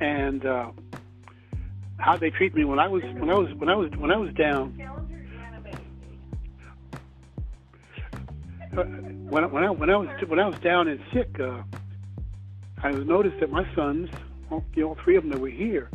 and 0.00 0.44
uh, 0.44 0.72
how 1.96 2.16
they 2.16 2.30
treat 2.30 2.52
me 2.52 2.64
when 2.64 2.80
I 2.80 2.88
was 2.88 3.04
when 3.04 3.30
I 3.30 3.34
was 3.34 3.54
when 3.54 3.68
I 3.68 3.76
was 3.76 3.92
when 3.92 4.10
I 4.10 4.16
was 4.16 4.34
down. 4.34 4.74
Uh, 8.76 8.82
when 8.82 9.44
I, 9.44 9.46
when 9.46 9.62
I 9.62 9.70
when 9.70 9.88
I 9.88 9.96
was 9.98 10.08
when 10.26 10.40
I 10.40 10.48
was 10.48 10.58
down 10.58 10.88
and 10.88 10.98
sick, 11.12 11.38
uh, 11.38 11.62
I 12.82 12.90
noticed 12.90 13.38
that 13.38 13.52
my 13.52 13.72
sons, 13.76 14.10
well, 14.50 14.64
you 14.74 14.82
know, 14.82 14.96
three 15.04 15.14
of 15.14 15.22
them 15.22 15.30
that 15.30 15.38
were 15.38 15.48
here, 15.48 15.90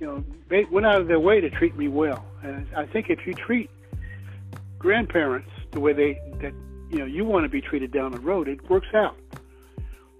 you 0.00 0.08
know, 0.08 0.24
they 0.48 0.64
went 0.64 0.86
out 0.86 1.00
of 1.00 1.06
their 1.06 1.20
way 1.20 1.40
to 1.40 1.50
treat 1.50 1.76
me 1.76 1.86
well. 1.86 2.26
And 2.42 2.66
I 2.74 2.84
think 2.84 3.10
if 3.10 3.28
you 3.28 3.34
treat 3.34 3.70
grandparents 4.80 5.52
the 5.70 5.78
way 5.78 5.92
they 5.92 6.20
that 6.40 6.52
you 6.90 6.98
know 6.98 7.04
you 7.04 7.24
want 7.24 7.44
to 7.44 7.48
be 7.48 7.60
treated 7.60 7.92
down 7.92 8.12
the 8.12 8.20
road, 8.20 8.48
it 8.48 8.68
works 8.70 8.88
out. 8.94 9.16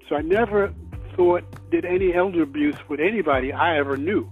So 0.08 0.16
I 0.16 0.22
never 0.22 0.72
thought 1.14 1.44
did 1.70 1.84
any 1.84 2.14
elder 2.14 2.42
abuse 2.42 2.76
with 2.88 3.00
anybody 3.00 3.52
I 3.52 3.78
ever 3.78 3.96
knew, 3.96 4.30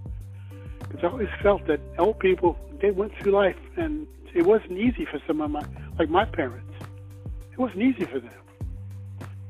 because 0.81 1.03
I 1.03 1.09
always 1.09 1.29
felt 1.43 1.67
that 1.67 1.81
old 1.99 2.19
people 2.19 2.59
they 2.81 2.91
went 2.91 3.13
through 3.19 3.33
life 3.33 3.57
and 3.77 4.07
it 4.35 4.45
wasn't 4.45 4.79
easy 4.79 5.05
for 5.05 5.21
some 5.27 5.41
of 5.41 5.51
my 5.51 5.65
like 5.99 6.11
my 6.11 6.25
parents. 6.25 6.73
It 7.53 7.59
wasn't 7.59 7.83
easy 7.83 8.05
for 8.05 8.19
them. 8.21 8.33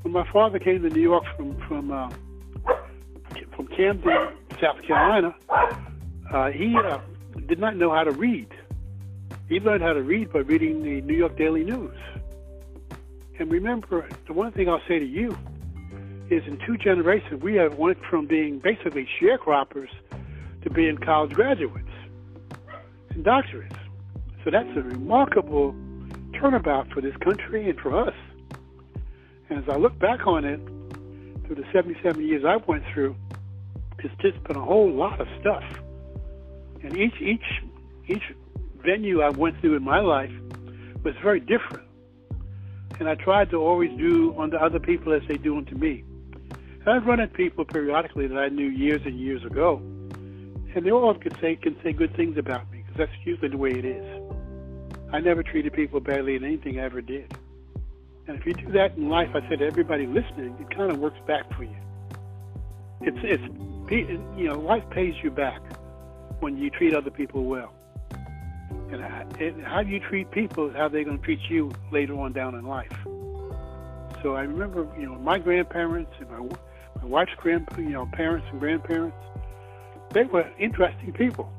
When 0.03 0.13
my 0.13 0.31
father 0.31 0.59
came 0.59 0.83
to 0.83 0.91
New 0.91 1.01
York 1.01 1.25
from 1.37 1.57
from 1.67 1.91
uh, 1.91 2.11
from 3.57 3.67
Camden, 3.69 4.29
South 4.61 4.83
Carolina, 4.83 5.35
uh, 6.31 6.51
he 6.51 6.77
uh, 6.77 6.99
did 7.47 7.59
not 7.59 7.77
know 7.77 7.91
how 7.91 8.05
to 8.05 8.13
read. 8.13 8.49
He 9.49 9.61
learned 9.61 9.83
how 9.83 9.93
to 9.93 10.03
read 10.03 10.33
by 10.33 10.41
reading 10.41 10.83
the 10.83 11.01
New 11.01 11.15
York 11.15 11.37
Daily 11.37 11.65
News. 11.65 11.97
And 13.39 13.51
remember, 13.51 14.09
the 14.27 14.33
one 14.33 14.53
thing 14.53 14.69
I'll 14.69 14.83
say 14.87 14.99
to 14.99 15.05
you 15.05 15.37
is 16.31 16.43
in 16.47 16.59
two 16.67 16.77
generations, 16.77 17.43
we 17.43 17.55
have 17.57 17.75
went 17.75 17.99
from 18.09 18.27
being 18.27 18.59
basically 18.59 19.09
sharecroppers 19.21 19.89
to 20.63 20.71
being 20.71 20.97
college 20.99 21.33
graduates 21.33 21.89
and 23.11 23.25
doctorates. 23.25 23.77
So 24.45 24.51
that's 24.51 24.69
a 24.77 24.83
remarkable 24.83 25.75
turnabout 26.39 26.93
for 26.93 27.01
this 27.01 27.17
country 27.19 27.69
and 27.69 27.79
for 27.79 28.09
us. 28.09 28.15
And 29.49 29.63
as 29.63 29.69
I 29.69 29.77
look 29.77 29.99
back 29.99 30.27
on 30.27 30.45
it, 30.45 30.61
through 31.47 31.57
the 31.57 31.65
77 31.73 32.27
years 32.27 32.45
I've 32.45 32.67
went 32.67 32.85
through, 32.93 33.17
it's 33.99 34.15
just 34.21 34.43
been 34.45 34.57
a 34.57 34.65
whole 34.65 34.91
lot 34.91 35.21
of 35.21 35.29
stuff. 35.41 35.65
And 36.83 36.97
each 36.97 37.15
each 37.21 37.63
each 38.07 38.23
venue 38.83 39.23
I 39.23 39.31
went 39.31 39.61
through 39.61 39.77
in 39.77 39.83
my 39.83 40.01
life 40.01 40.33
was 41.03 41.15
very 41.23 41.41
different. 41.41 41.84
And 42.99 43.09
I 43.09 43.15
tried 43.15 43.51
to 43.51 43.57
always 43.57 43.91
do 43.99 44.35
unto 44.39 44.57
other 44.57 44.79
people 44.79 45.13
as 45.13 45.23
they 45.29 45.37
do 45.37 45.57
unto 45.57 45.75
me. 45.75 46.05
And 46.81 46.89
I'd 46.89 47.07
run 47.07 47.21
into 47.21 47.35
people 47.35 47.65
periodically 47.65 48.27
that 48.27 48.39
I 48.39 48.49
knew 48.49 48.69
years 48.69 49.01
and 49.05 49.19
years 49.19 49.45
ago, 49.45 49.77
and 50.75 50.85
they 50.85 50.91
all 50.91 51.15
could 51.15 51.37
say 51.41 51.57
can 51.57 51.77
say 51.83 51.93
good 51.93 52.15
things 52.17 52.37
about 52.37 52.71
me 52.71 52.79
because 52.79 52.97
that's 52.99 53.27
usually 53.27 53.49
the 53.49 53.57
way 53.57 53.71
it 53.71 53.85
is. 53.85 54.23
I 55.13 55.21
never 55.21 55.43
treated 55.43 55.73
people 55.73 56.01
badly 56.01 56.37
in 56.37 56.45
anything 56.45 56.79
I 56.79 56.85
ever 56.85 57.01
did. 57.01 57.33
And 58.27 58.39
if 58.39 58.47
you 58.47 58.55
do 58.55 58.73
that 58.73 58.97
in 58.97 59.09
life, 59.09 59.31
I 59.35 59.49
said 59.49 59.61
to 59.61 59.67
everybody 59.67 60.07
listening, 60.07 60.57
it 60.59 60.75
kind 60.75 60.91
of 60.91 60.99
works 60.99 61.19
back 61.27 61.53
for 61.57 61.65
you. 61.65 61.77
It's 63.01 63.19
it's 63.23 63.43
you 64.37 64.49
know 64.49 64.59
life 64.59 64.85
pays 64.91 65.15
you 65.23 65.31
back 65.31 65.61
when 66.41 66.57
you 66.57 66.71
treat 66.71 66.95
other 66.95 67.11
people 67.11 67.45
well. 67.45 67.75
And 68.71 69.01
how, 69.03 69.25
how 69.65 69.81
you 69.81 70.01
treat 70.01 70.31
people 70.31 70.69
is 70.69 70.77
how 70.77 70.89
they're 70.89 71.05
going 71.05 71.19
to 71.19 71.25
treat 71.25 71.41
you 71.49 71.73
later 71.91 72.19
on 72.21 72.33
down 72.33 72.55
in 72.55 72.65
life. 72.65 72.93
So 74.23 74.35
I 74.37 74.43
remember, 74.43 74.87
you 74.99 75.07
know, 75.07 75.17
my 75.17 75.39
grandparents 75.39 76.13
and 76.19 76.31
my 76.31 76.57
my 77.03 77.05
wife's 77.05 77.35
grand, 77.37 77.69
you 77.77 77.91
know, 77.91 78.07
parents 78.07 78.47
and 78.51 78.61
grandparents. 78.61 79.17
They 80.13 80.25
were 80.25 80.49
interesting 80.59 81.13
people. 81.13 81.53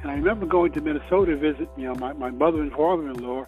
And 0.00 0.10
I 0.10 0.14
remember 0.14 0.46
going 0.46 0.72
to 0.72 0.80
Minnesota 0.80 1.32
to 1.32 1.36
visit, 1.36 1.68
you 1.76 1.88
know, 1.88 1.94
my, 1.96 2.12
my 2.12 2.30
mother 2.30 2.62
and 2.62 2.72
father-in-law, 2.72 3.46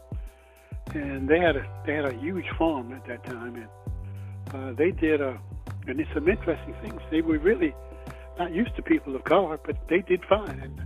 and 0.94 1.28
they 1.28 1.38
had 1.38 1.56
a 1.56 1.82
they 1.86 1.94
had 1.94 2.04
a 2.04 2.14
huge 2.14 2.46
farm 2.58 2.92
at 2.92 3.06
that 3.06 3.24
time, 3.24 3.54
and 3.54 3.68
uh, 4.54 4.72
they 4.72 4.90
did 4.90 5.20
a 5.20 5.38
and 5.86 5.98
did 5.98 6.08
some 6.12 6.28
interesting 6.28 6.74
things. 6.82 7.00
They 7.10 7.22
were 7.22 7.38
really 7.38 7.74
not 8.38 8.52
used 8.52 8.74
to 8.76 8.82
people 8.82 9.14
of 9.14 9.24
color, 9.24 9.58
but 9.64 9.76
they 9.88 10.00
did 10.00 10.24
fine. 10.24 10.60
And 10.60 10.80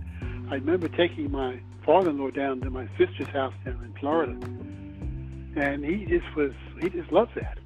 I 0.49 0.55
remember 0.55 0.87
taking 0.87 1.31
my 1.31 1.59
father-in-law 1.85 2.31
down 2.31 2.61
to 2.61 2.69
my 2.69 2.87
sister's 2.97 3.27
house 3.27 3.53
down 3.63 3.83
in 3.83 3.93
Florida, 3.99 4.33
and 5.55 5.83
he 5.83 6.05
just 6.05 6.35
was 6.35 6.51
he 6.81 6.89
just 6.89 7.11
loved 7.11 7.35
that. 7.35 7.57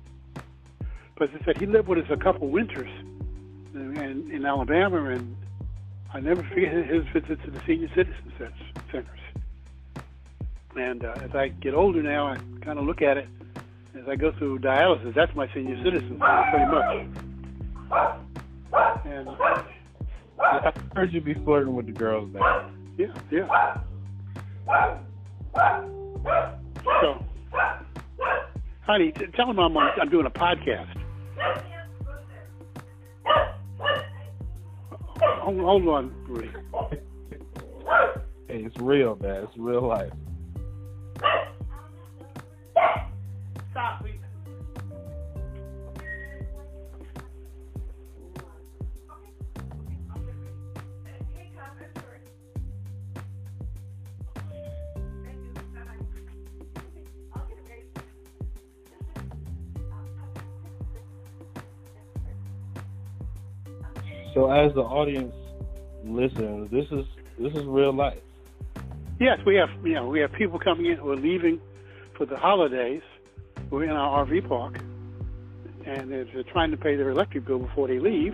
But 1.17 1.29
as 1.29 1.41
I 1.41 1.45
said, 1.45 1.57
he 1.59 1.65
lived 1.65 1.89
with 1.89 1.99
us 1.99 2.09
a 2.09 2.17
couple 2.17 2.47
winters 2.47 2.89
in, 3.73 4.29
in 4.31 4.45
Alabama, 4.45 5.05
and 5.09 5.35
I 6.13 6.21
never 6.21 6.41
forget 6.43 6.85
his 6.85 7.05
visits 7.13 7.43
to 7.43 7.51
the 7.51 7.61
senior 7.65 7.89
citizen 7.89 8.31
centers. 8.91 9.19
And 10.75 11.03
uh, 11.03 11.15
as 11.21 11.35
I 11.35 11.49
get 11.49 11.73
older 11.73 12.01
now, 12.01 12.27
I 12.27 12.37
kind 12.61 12.79
of 12.79 12.85
look 12.85 13.01
at 13.01 13.17
it 13.17 13.27
as 13.95 14.07
I 14.07 14.15
go 14.15 14.31
through 14.31 14.59
dialysis. 14.59 15.13
That's 15.13 15.35
my 15.35 15.53
senior 15.53 15.75
citizen 15.83 16.19
pretty 16.19 16.65
much. 16.65 17.05
And 19.05 19.27
I 20.41 20.73
heard 20.95 21.13
you 21.13 21.21
be 21.21 21.33
flirting 21.33 21.75
with 21.75 21.85
the 21.85 21.91
girls 21.91 22.29
now. 22.33 22.69
yeah, 22.97 23.07
yeah. 23.31 23.77
So, 27.01 27.23
honey, 28.81 29.11
t- 29.11 29.25
tell 29.35 29.47
them 29.47 29.59
I'm 29.59 29.75
on, 29.75 29.91
I'm 30.01 30.09
doing 30.09 30.25
a 30.25 30.29
podcast. 30.29 30.95
Hold, 35.19 35.59
hold 35.59 35.87
on, 35.87 36.13
Rudy. 36.27 36.49
Hey, 38.47 38.63
it's 38.63 38.77
real, 38.79 39.17
man. 39.21 39.43
It's 39.43 39.57
real 39.57 39.87
life. 39.87 40.11
Stop, 43.71 44.03
So 64.33 64.51
as 64.51 64.73
the 64.73 64.81
audience 64.81 65.33
listens, 66.03 66.69
this 66.71 66.85
is 66.91 67.05
this 67.39 67.53
is 67.53 67.65
real 67.65 67.93
life. 67.93 68.19
Yes, 69.19 69.39
we 69.45 69.55
have 69.55 69.69
you 69.83 69.93
know 69.93 70.07
we 70.07 70.19
have 70.19 70.31
people 70.33 70.59
coming 70.59 70.85
in 70.85 70.97
who 70.97 71.11
are 71.11 71.15
leaving 71.15 71.59
for 72.15 72.25
the 72.25 72.37
holidays. 72.37 73.01
We're 73.69 73.83
in 73.83 73.91
our 73.91 74.25
RV 74.25 74.47
park, 74.47 74.79
and 75.85 76.11
they're, 76.11 76.25
trying 76.43 76.71
to 76.71 76.77
pay 76.77 76.95
their 76.95 77.09
electric 77.09 77.45
bill 77.45 77.59
before 77.59 77.87
they 77.87 77.99
leave, 77.99 78.33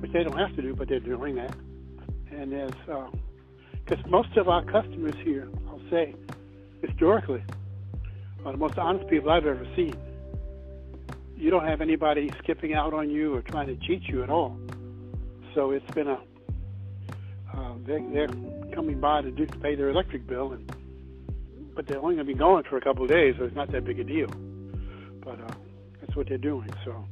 which 0.00 0.12
they 0.12 0.24
don't 0.24 0.36
have 0.36 0.54
to 0.56 0.62
do, 0.62 0.74
but 0.74 0.88
they're 0.88 1.00
doing 1.00 1.36
that. 1.36 1.54
And 2.30 2.52
there's 2.52 2.72
uh, 2.90 3.06
because 3.84 4.04
most 4.06 4.36
of 4.36 4.48
our 4.48 4.64
customers 4.64 5.14
here, 5.22 5.48
I'll 5.68 5.80
say, 5.90 6.14
historically, 6.80 7.42
are 8.44 8.52
the 8.52 8.58
most 8.58 8.78
honest 8.78 9.08
people 9.08 9.30
I've 9.30 9.46
ever 9.46 9.66
seen. 9.76 9.94
You 11.36 11.50
don't 11.50 11.66
have 11.66 11.80
anybody 11.80 12.30
skipping 12.38 12.74
out 12.74 12.94
on 12.94 13.10
you 13.10 13.34
or 13.34 13.42
trying 13.42 13.66
to 13.66 13.76
cheat 13.86 14.04
you 14.04 14.22
at 14.22 14.30
all. 14.30 14.56
So 15.54 15.70
it's 15.72 15.90
been 15.92 16.08
a 16.08 16.18
uh, 17.54 17.74
they, 17.84 18.02
they're 18.12 18.28
coming 18.74 18.98
by 19.00 19.20
to, 19.22 19.30
do, 19.30 19.46
pay 19.46 19.74
their 19.74 19.90
electric 19.90 20.26
bill, 20.26 20.52
and 20.52 20.72
but 21.74 21.86
they're 21.86 21.98
only 21.98 22.14
going 22.16 22.26
to 22.26 22.32
be 22.32 22.38
gone 22.38 22.64
for 22.68 22.76
a 22.76 22.80
couple 22.80 23.04
of 23.04 23.10
days, 23.10 23.34
so 23.38 23.44
it's 23.44 23.56
not 23.56 23.70
that 23.72 23.84
big 23.84 23.98
a 23.98 24.04
deal. 24.04 24.28
But 25.24 25.40
uh, 25.40 25.54
that's 26.00 26.14
what 26.14 26.28
they're 26.28 26.38
doing. 26.38 26.70
So, 26.84 27.04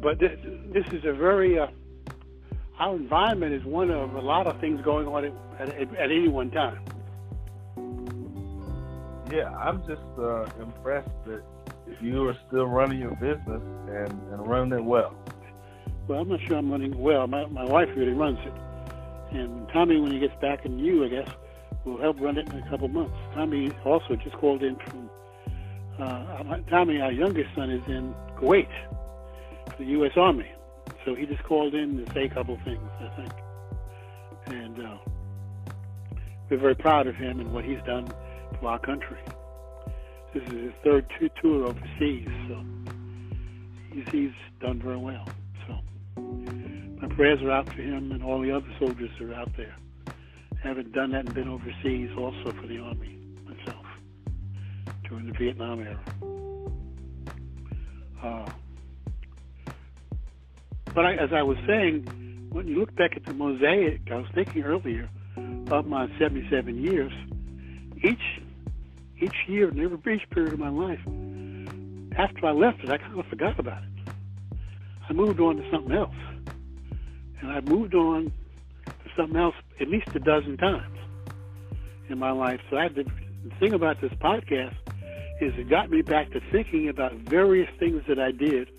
but 0.00 0.18
this, 0.18 0.38
this 0.72 0.86
is 0.92 1.04
a 1.04 1.12
very 1.12 1.58
uh, 1.58 1.68
our 2.78 2.96
environment 2.96 3.52
is 3.52 3.64
one 3.64 3.90
of 3.90 4.14
a 4.14 4.20
lot 4.20 4.46
of 4.46 4.60
things 4.60 4.80
going 4.82 5.06
on 5.06 5.24
at, 5.24 5.32
at, 5.68 5.96
at 5.96 6.10
any 6.10 6.28
one 6.28 6.50
time. 6.50 6.84
Yeah, 9.32 9.54
I'm 9.56 9.80
just 9.86 10.00
uh, 10.18 10.46
impressed 10.60 11.10
that 11.26 11.42
you 12.00 12.28
are 12.28 12.36
still 12.48 12.66
running 12.66 13.00
your 13.00 13.14
business 13.16 13.62
and, 13.88 14.12
and 14.32 14.48
running 14.48 14.78
it 14.78 14.84
well. 14.84 15.14
Well, 16.10 16.22
I'm 16.22 16.28
not 16.28 16.40
sure 16.40 16.56
I'm 16.56 16.72
running 16.72 16.98
well. 16.98 17.28
My 17.28 17.46
my 17.46 17.64
wife 17.64 17.88
really 17.94 18.14
runs 18.14 18.40
it, 18.44 18.52
and 19.30 19.68
Tommy, 19.68 20.00
when 20.00 20.10
he 20.10 20.18
gets 20.18 20.34
back 20.40 20.64
in 20.64 20.76
you, 20.76 21.04
I 21.04 21.08
guess, 21.08 21.28
will 21.84 21.98
help 21.98 22.20
run 22.20 22.36
it 22.36 22.52
in 22.52 22.58
a 22.58 22.68
couple 22.68 22.88
months. 22.88 23.14
Tommy 23.32 23.70
also 23.84 24.16
just 24.16 24.34
called 24.38 24.64
in 24.64 24.74
from. 24.74 25.08
Uh, 26.00 26.56
Tommy, 26.68 27.00
our 27.00 27.12
youngest 27.12 27.54
son, 27.54 27.70
is 27.70 27.86
in 27.86 28.12
Kuwait 28.36 28.66
the 29.78 29.84
U.S. 29.84 30.10
Army, 30.16 30.50
so 31.04 31.14
he 31.14 31.26
just 31.26 31.44
called 31.44 31.76
in 31.76 32.04
to 32.04 32.12
say 32.12 32.24
a 32.24 32.28
couple 32.28 32.58
things, 32.64 32.90
I 32.98 33.08
think, 33.14 33.32
and 34.46 34.84
uh, 34.84 34.98
we're 36.48 36.58
very 36.58 36.74
proud 36.74 37.06
of 37.06 37.14
him 37.14 37.38
and 37.38 37.52
what 37.52 37.64
he's 37.64 37.82
done 37.86 38.08
for 38.58 38.70
our 38.70 38.80
country. 38.80 39.18
This 40.34 40.42
is 40.42 40.60
his 40.60 40.72
third 40.82 41.06
tour 41.40 41.68
overseas, 41.68 42.28
so 42.48 42.64
he's, 43.92 44.08
he's 44.10 44.32
done 44.60 44.82
very 44.82 44.96
well. 44.96 45.24
My 46.16 47.08
prayers 47.08 47.42
are 47.42 47.50
out 47.50 47.66
for 47.68 47.80
him 47.82 48.12
and 48.12 48.22
all 48.22 48.40
the 48.40 48.50
other 48.50 48.68
soldiers 48.78 49.10
that 49.18 49.30
are 49.30 49.34
out 49.34 49.56
there. 49.56 49.74
I 50.06 50.68
Haven't 50.68 50.92
done 50.92 51.12
that 51.12 51.26
and 51.26 51.34
been 51.34 51.48
overseas 51.48 52.10
also 52.16 52.52
for 52.52 52.66
the 52.66 52.78
Army 52.78 53.18
myself 53.44 53.86
during 55.08 55.26
the 55.26 55.32
Vietnam 55.32 55.80
era. 55.80 56.00
Uh, 58.22 58.50
but 60.94 61.06
I, 61.06 61.14
as 61.14 61.32
I 61.32 61.42
was 61.42 61.56
saying, 61.66 62.48
when 62.50 62.66
you 62.66 62.78
look 62.78 62.94
back 62.96 63.16
at 63.16 63.24
the 63.24 63.32
mosaic, 63.32 64.00
I 64.10 64.16
was 64.16 64.26
thinking 64.34 64.62
earlier 64.62 65.08
of 65.70 65.86
my 65.86 66.08
77 66.18 66.82
years. 66.82 67.12
Each 68.02 68.42
each 69.20 69.36
year, 69.48 69.68
every 69.68 70.14
each 70.14 70.28
period 70.30 70.54
of 70.54 70.58
my 70.58 70.70
life, 70.70 71.00
after 72.16 72.46
I 72.46 72.52
left 72.52 72.82
it, 72.82 72.90
I 72.90 72.96
kind 72.96 73.18
of 73.18 73.26
forgot 73.26 73.58
about 73.58 73.82
it. 73.82 73.89
I 75.10 75.12
moved 75.12 75.40
on 75.40 75.56
to 75.56 75.70
something 75.72 75.90
else 75.90 76.14
and 77.40 77.50
I've 77.50 77.66
moved 77.66 77.96
on 77.96 78.32
to 78.86 79.10
something 79.16 79.36
else 79.36 79.56
at 79.80 79.88
least 79.88 80.06
a 80.14 80.20
dozen 80.20 80.56
times 80.56 80.96
in 82.08 82.16
my 82.16 82.30
life. 82.30 82.60
So 82.70 82.76
I 82.76 82.84
had 82.84 82.94
to, 82.94 83.02
the 83.02 83.54
thing 83.58 83.74
about 83.74 84.00
this 84.00 84.12
podcast 84.12 84.76
is 85.40 85.52
it 85.58 85.68
got 85.68 85.90
me 85.90 86.02
back 86.02 86.30
to 86.30 86.40
thinking 86.52 86.88
about 86.88 87.12
various 87.14 87.68
things 87.80 88.04
that 88.06 88.20
I 88.20 88.30
did 88.30 88.70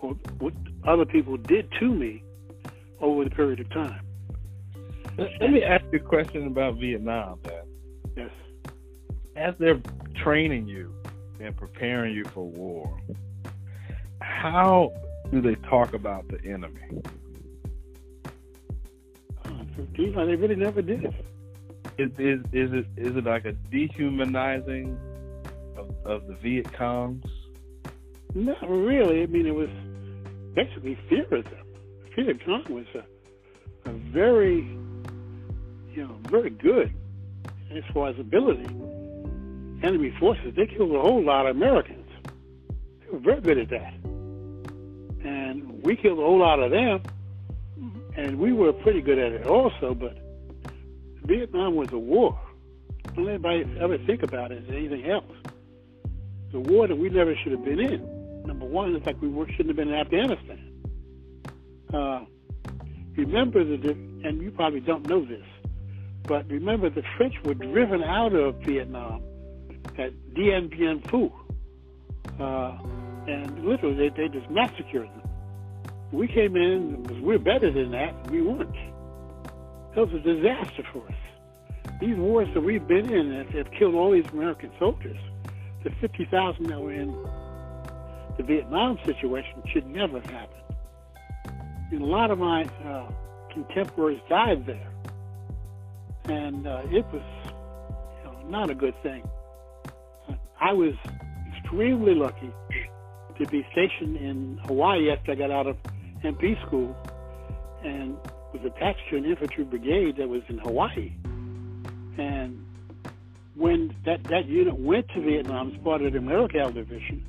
or 0.00 0.12
what 0.38 0.54
other 0.86 1.04
people 1.04 1.36
did 1.36 1.70
to 1.80 1.92
me 1.92 2.22
over 3.02 3.24
the 3.24 3.30
period 3.30 3.60
of 3.60 3.68
time. 3.68 4.00
Let 5.18 5.50
me 5.50 5.62
ask 5.62 5.84
you 5.92 5.98
a 5.98 6.02
question 6.02 6.46
about 6.46 6.76
Vietnam, 6.76 7.40
man. 7.46 7.62
Yes. 8.16 8.30
As 9.36 9.54
they're 9.58 9.82
training 10.14 10.66
you 10.66 10.94
and 11.40 11.54
preparing 11.54 12.14
you 12.14 12.24
for 12.24 12.48
war, 12.48 12.98
how 14.22 14.92
do 15.30 15.40
they 15.40 15.54
talk 15.56 15.94
about 15.94 16.26
the 16.28 16.38
enemy? 16.44 17.02
they 19.96 20.36
really 20.36 20.56
never 20.56 20.82
did. 20.82 21.14
Is, 21.98 22.10
is, 22.18 22.40
is 22.52 22.72
it 22.72 22.86
is 22.96 23.16
it 23.16 23.24
like 23.24 23.44
a 23.44 23.52
dehumanizing 23.52 24.98
of, 25.76 25.90
of 26.04 26.26
the 26.26 26.34
Viet 26.34 26.66
Congs? 26.72 27.28
Not 28.34 28.68
really. 28.68 29.22
I 29.22 29.26
mean, 29.26 29.46
it 29.46 29.54
was 29.54 29.70
basically 30.54 30.98
fear 31.08 31.24
of 31.24 31.44
them. 31.44 31.66
Viet 32.14 32.44
Cong 32.44 32.64
was 32.68 32.86
a, 32.94 33.88
a 33.88 33.92
very, 33.92 34.58
you 35.92 36.06
know, 36.06 36.18
very 36.28 36.50
good 36.50 36.92
as 37.74 37.84
far 37.92 38.08
as 38.08 38.18
ability. 38.18 38.66
Enemy 39.82 40.14
forces, 40.18 40.54
they 40.56 40.66
killed 40.66 40.94
a 40.94 41.00
whole 41.00 41.22
lot 41.22 41.46
of 41.46 41.56
Americans. 41.56 42.08
They 43.00 43.10
were 43.12 43.20
very 43.20 43.40
good 43.40 43.58
at 43.58 43.70
that. 43.70 44.07
And 45.28 45.82
we 45.82 45.96
killed 45.96 46.18
a 46.18 46.22
whole 46.22 46.38
lot 46.38 46.60
of 46.60 46.70
them 46.70 47.02
and 48.18 48.36
we 48.38 48.52
were 48.52 48.72
pretty 48.72 49.00
good 49.00 49.18
at 49.18 49.32
it 49.32 49.46
also. 49.46 49.94
But 49.94 50.18
Vietnam 51.24 51.76
was 51.76 51.92
a 51.92 51.98
war. 51.98 52.38
Don't 53.14 53.28
anybody 53.28 53.64
ever 53.80 53.96
think 53.98 54.22
about 54.22 54.50
it 54.50 54.64
as 54.64 54.70
anything 54.70 55.08
else. 55.08 55.32
The 56.52 56.60
war 56.60 56.88
that 56.88 56.96
we 56.96 57.08
never 57.10 57.34
should 57.36 57.52
have 57.52 57.64
been 57.64 57.78
in. 57.78 58.42
Number 58.44 58.66
one, 58.66 58.94
it's 58.96 59.06
like 59.06 59.20
we 59.22 59.28
shouldn't 59.52 59.68
have 59.68 59.76
been 59.76 59.88
in 59.88 59.94
Afghanistan. 59.94 60.72
Uh, 61.92 62.24
remember 63.16 63.64
the, 63.64 63.90
and 63.90 64.42
you 64.42 64.50
probably 64.50 64.80
don't 64.80 65.06
know 65.06 65.24
this, 65.24 65.44
but 66.24 66.48
remember 66.50 66.90
the 66.90 67.02
French 67.16 67.34
were 67.44 67.54
driven 67.54 68.02
out 68.02 68.34
of 68.34 68.56
Vietnam 68.62 69.22
at 69.96 70.12
Dien 70.34 70.68
Bien 70.68 71.00
Phu. 71.02 71.32
Uh, 72.40 72.78
and 73.30 73.64
literally, 73.64 74.08
they, 74.08 74.22
they 74.22 74.28
just 74.28 74.50
massacred 74.50 75.08
them. 75.08 75.17
We 76.12 76.26
came 76.26 76.56
in 76.56 77.22
we're 77.22 77.38
better 77.38 77.70
than 77.70 77.90
that. 77.90 78.30
We 78.30 78.40
weren't. 78.40 78.74
That 79.94 80.10
was 80.10 80.14
a 80.14 80.20
disaster 80.20 80.82
for 80.92 81.06
us. 81.06 81.14
These 82.00 82.16
wars 82.16 82.48
that 82.54 82.60
we've 82.60 82.86
been 82.86 83.12
in 83.12 83.32
have, 83.34 83.48
have 83.50 83.70
killed 83.72 83.94
all 83.94 84.12
these 84.12 84.26
American 84.32 84.70
soldiers. 84.78 85.18
The 85.84 85.90
50,000 86.00 86.66
that 86.66 86.80
were 86.80 86.92
in 86.92 87.10
the 88.36 88.42
Vietnam 88.44 88.98
situation 89.04 89.62
should 89.72 89.86
never 89.86 90.20
have 90.20 90.30
happened. 90.30 90.76
And 91.90 92.02
a 92.02 92.06
lot 92.06 92.30
of 92.30 92.38
my 92.38 92.64
uh, 92.64 93.10
contemporaries 93.52 94.20
died 94.28 94.64
there. 94.66 94.90
And 96.24 96.66
uh, 96.66 96.82
it 96.90 97.04
was 97.12 97.22
you 98.18 98.24
know, 98.24 98.48
not 98.48 98.70
a 98.70 98.74
good 98.74 98.94
thing. 99.02 99.28
I 100.60 100.72
was 100.72 100.94
extremely 101.56 102.14
lucky 102.14 102.52
to 103.38 103.46
be 103.46 103.66
stationed 103.72 104.16
in 104.16 104.58
Hawaii 104.66 105.10
after 105.10 105.32
I 105.32 105.34
got 105.34 105.50
out 105.50 105.66
of 105.66 105.76
MP 106.24 106.60
school 106.66 106.96
and 107.82 108.16
was 108.52 108.64
attached 108.64 109.08
to 109.10 109.16
an 109.16 109.24
infantry 109.24 109.64
brigade 109.64 110.16
that 110.16 110.28
was 110.28 110.42
in 110.48 110.58
Hawaii. 110.58 111.12
And 112.16 112.64
when 113.54 113.94
that, 114.04 114.24
that 114.24 114.46
unit 114.46 114.78
went 114.78 115.08
to 115.10 115.20
Vietnam 115.20 115.72
as 115.72 115.82
part 115.82 116.02
of 116.02 116.12
the 116.12 116.18
Americal 116.18 116.70
Division, 116.70 117.24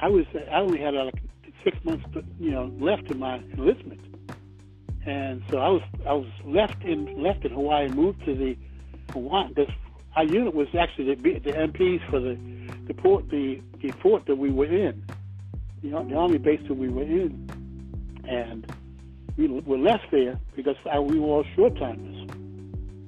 I 0.00 0.08
was 0.08 0.26
I 0.34 0.56
only 0.56 0.80
had 0.80 0.94
like 0.94 1.14
six 1.62 1.76
months, 1.84 2.04
you 2.40 2.50
know, 2.50 2.72
left 2.78 3.10
in 3.10 3.20
my 3.20 3.36
enlistment, 3.56 4.00
and 5.06 5.42
so 5.48 5.58
I 5.58 5.68
was 5.68 5.82
I 6.06 6.12
was 6.12 6.26
left 6.44 6.82
in 6.82 7.22
left 7.22 7.44
in 7.44 7.52
Hawaii 7.52 7.86
and 7.86 7.94
moved 7.94 8.24
to 8.24 8.34
the 8.34 8.56
Hawaii. 9.12 9.52
This 9.54 9.70
our 10.16 10.24
unit 10.24 10.54
was 10.54 10.68
actually 10.78 11.14
the, 11.14 11.38
the 11.38 11.52
MPs 11.52 12.08
for 12.10 12.18
the 12.18 12.36
the 12.86 12.94
port 12.94 13.30
the 13.30 13.62
the 13.80 13.92
fort 14.02 14.26
that 14.26 14.36
we 14.36 14.50
were 14.50 14.66
in, 14.66 15.04
the, 15.82 15.90
the 15.90 16.16
army 16.16 16.38
base 16.38 16.60
that 16.66 16.74
we 16.74 16.88
were 16.88 17.02
in, 17.02 17.48
and 18.24 18.66
we 19.36 19.48
were 19.48 19.78
less 19.78 20.00
there 20.10 20.38
because 20.56 20.76
we 20.84 21.18
were 21.18 21.26
all 21.26 21.44
short 21.54 21.76
timers. 21.76 22.28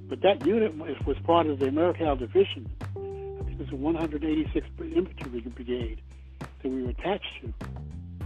But 0.09 0.20
that 0.22 0.46
unit 0.46 0.77
was, 0.77 1.16
part 1.24 1.46
of 1.46 1.59
the 1.59 1.66
Americal 1.66 2.16
Division. 2.16 2.70
I 2.81 3.44
think 3.44 3.53
it 3.53 3.59
was 3.59 3.68
the 3.70 3.77
186th 3.77 4.96
Infantry 4.96 5.40
Brigade 5.40 6.00
that 6.38 6.68
we 6.68 6.83
were 6.83 6.90
attached 6.90 7.42
to, 7.42 7.53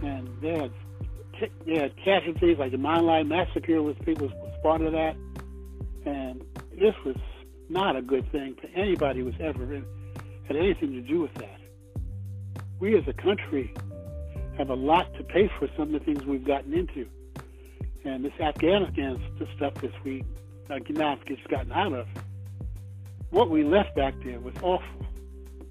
and 0.05 0.29
they 0.41 0.57
had 0.57 0.71
they 1.65 1.77
had 1.77 1.95
casualties 2.03 2.57
like 2.57 2.71
the 2.71 2.77
My 2.77 2.99
Lai 2.99 3.23
Massacre 3.23 3.81
was 3.81 3.95
was, 4.05 4.17
was 4.19 4.53
part 4.61 4.81
of 4.81 4.91
that, 4.91 5.15
and 6.05 6.43
this 6.77 6.95
was 7.05 7.15
not 7.69 7.95
a 7.95 8.01
good 8.01 8.29
thing 8.31 8.55
for 8.59 8.67
anybody 8.75 9.19
who 9.19 9.25
was 9.25 9.35
ever 9.39 9.73
in, 9.73 9.85
had 10.47 10.57
anything 10.57 10.91
to 10.93 11.01
do 11.01 11.21
with 11.21 11.33
that. 11.35 11.59
We 12.79 12.97
as 12.97 13.07
a 13.07 13.13
country 13.13 13.73
have 14.59 14.69
a 14.69 14.75
lot 14.75 15.13
to 15.15 15.23
pay 15.23 15.49
for 15.57 15.69
some 15.77 15.95
of 15.95 15.99
the 15.99 15.99
things 15.99 16.25
we've 16.25 16.43
gotten 16.43 16.73
into. 16.73 17.07
And 18.03 18.25
this 18.25 18.33
Afghanistan 18.41 19.21
stuff 19.55 19.73
that 19.75 19.93
we 20.03 20.25
uh, 20.69 20.79
now 20.89 21.17
just 21.25 21.47
gotten 21.47 21.71
out 21.71 21.93
of, 21.93 22.05
what 23.29 23.49
we 23.49 23.63
left 23.63 23.95
back 23.95 24.13
there 24.21 24.37
was 24.41 24.53
awful. 24.61 25.05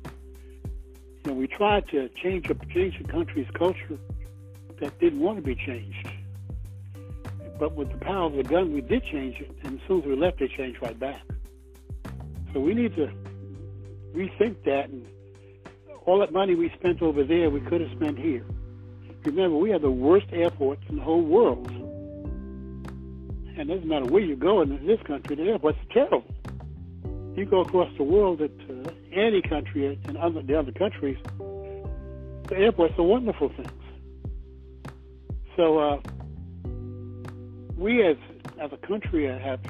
You 0.04 1.26
know, 1.26 1.32
we 1.34 1.46
tried 1.46 1.86
to 1.88 2.08
change 2.22 2.48
a, 2.48 2.54
change 2.72 2.96
the 2.96 3.04
country's 3.04 3.46
culture 3.52 3.98
that 4.80 4.98
didn't 4.98 5.20
want 5.20 5.36
to 5.36 5.42
be 5.42 5.54
changed. 5.54 6.08
But 7.58 7.74
with 7.74 7.92
the 7.92 7.98
power 7.98 8.24
of 8.24 8.32
the 8.32 8.42
gun, 8.42 8.72
we 8.72 8.80
did 8.80 9.04
change 9.04 9.38
it, 9.38 9.50
and 9.64 9.78
as 9.78 9.86
soon 9.86 10.00
as 10.00 10.06
we 10.06 10.16
left, 10.16 10.40
it 10.40 10.50
changed 10.52 10.80
right 10.80 10.98
back. 10.98 11.20
So 12.54 12.60
we 12.60 12.72
need 12.72 12.96
to 12.96 13.10
rethink 14.14 14.64
that, 14.64 14.88
and 14.88 15.06
all 16.06 16.20
that 16.20 16.32
money 16.32 16.54
we 16.54 16.72
spent 16.78 17.02
over 17.02 17.22
there, 17.22 17.50
we 17.50 17.60
could 17.60 17.82
have 17.82 17.90
spent 17.90 18.18
here. 18.18 18.46
Remember, 19.28 19.58
we 19.58 19.70
have 19.70 19.82
the 19.82 19.90
worst 19.90 20.26
airports 20.32 20.82
in 20.88 20.96
the 20.96 21.02
whole 21.02 21.20
world. 21.20 21.70
And 23.58 23.70
it 23.70 23.74
doesn't 23.74 23.86
matter 23.86 24.06
where 24.06 24.22
you 24.22 24.36
go 24.36 24.62
in 24.62 24.86
this 24.86 25.00
country, 25.02 25.36
the 25.36 25.42
airports 25.42 25.78
terrible. 25.92 26.24
You 27.36 27.44
go 27.44 27.60
across 27.60 27.90
the 27.98 28.04
world 28.04 28.40
at 28.40 28.50
uh, 28.70 28.90
any 29.12 29.42
country 29.42 30.00
and 30.06 30.16
other, 30.16 30.40
the 30.40 30.58
other 30.58 30.72
countries, 30.72 31.18
the 32.48 32.56
airports 32.56 32.94
are 32.98 33.02
wonderful 33.02 33.50
things. 33.50 33.70
So 35.56 35.78
uh, 35.78 36.00
we 37.76 38.02
as 38.06 38.16
as 38.58 38.72
a 38.72 38.78
country 38.78 39.26
have 39.26 39.60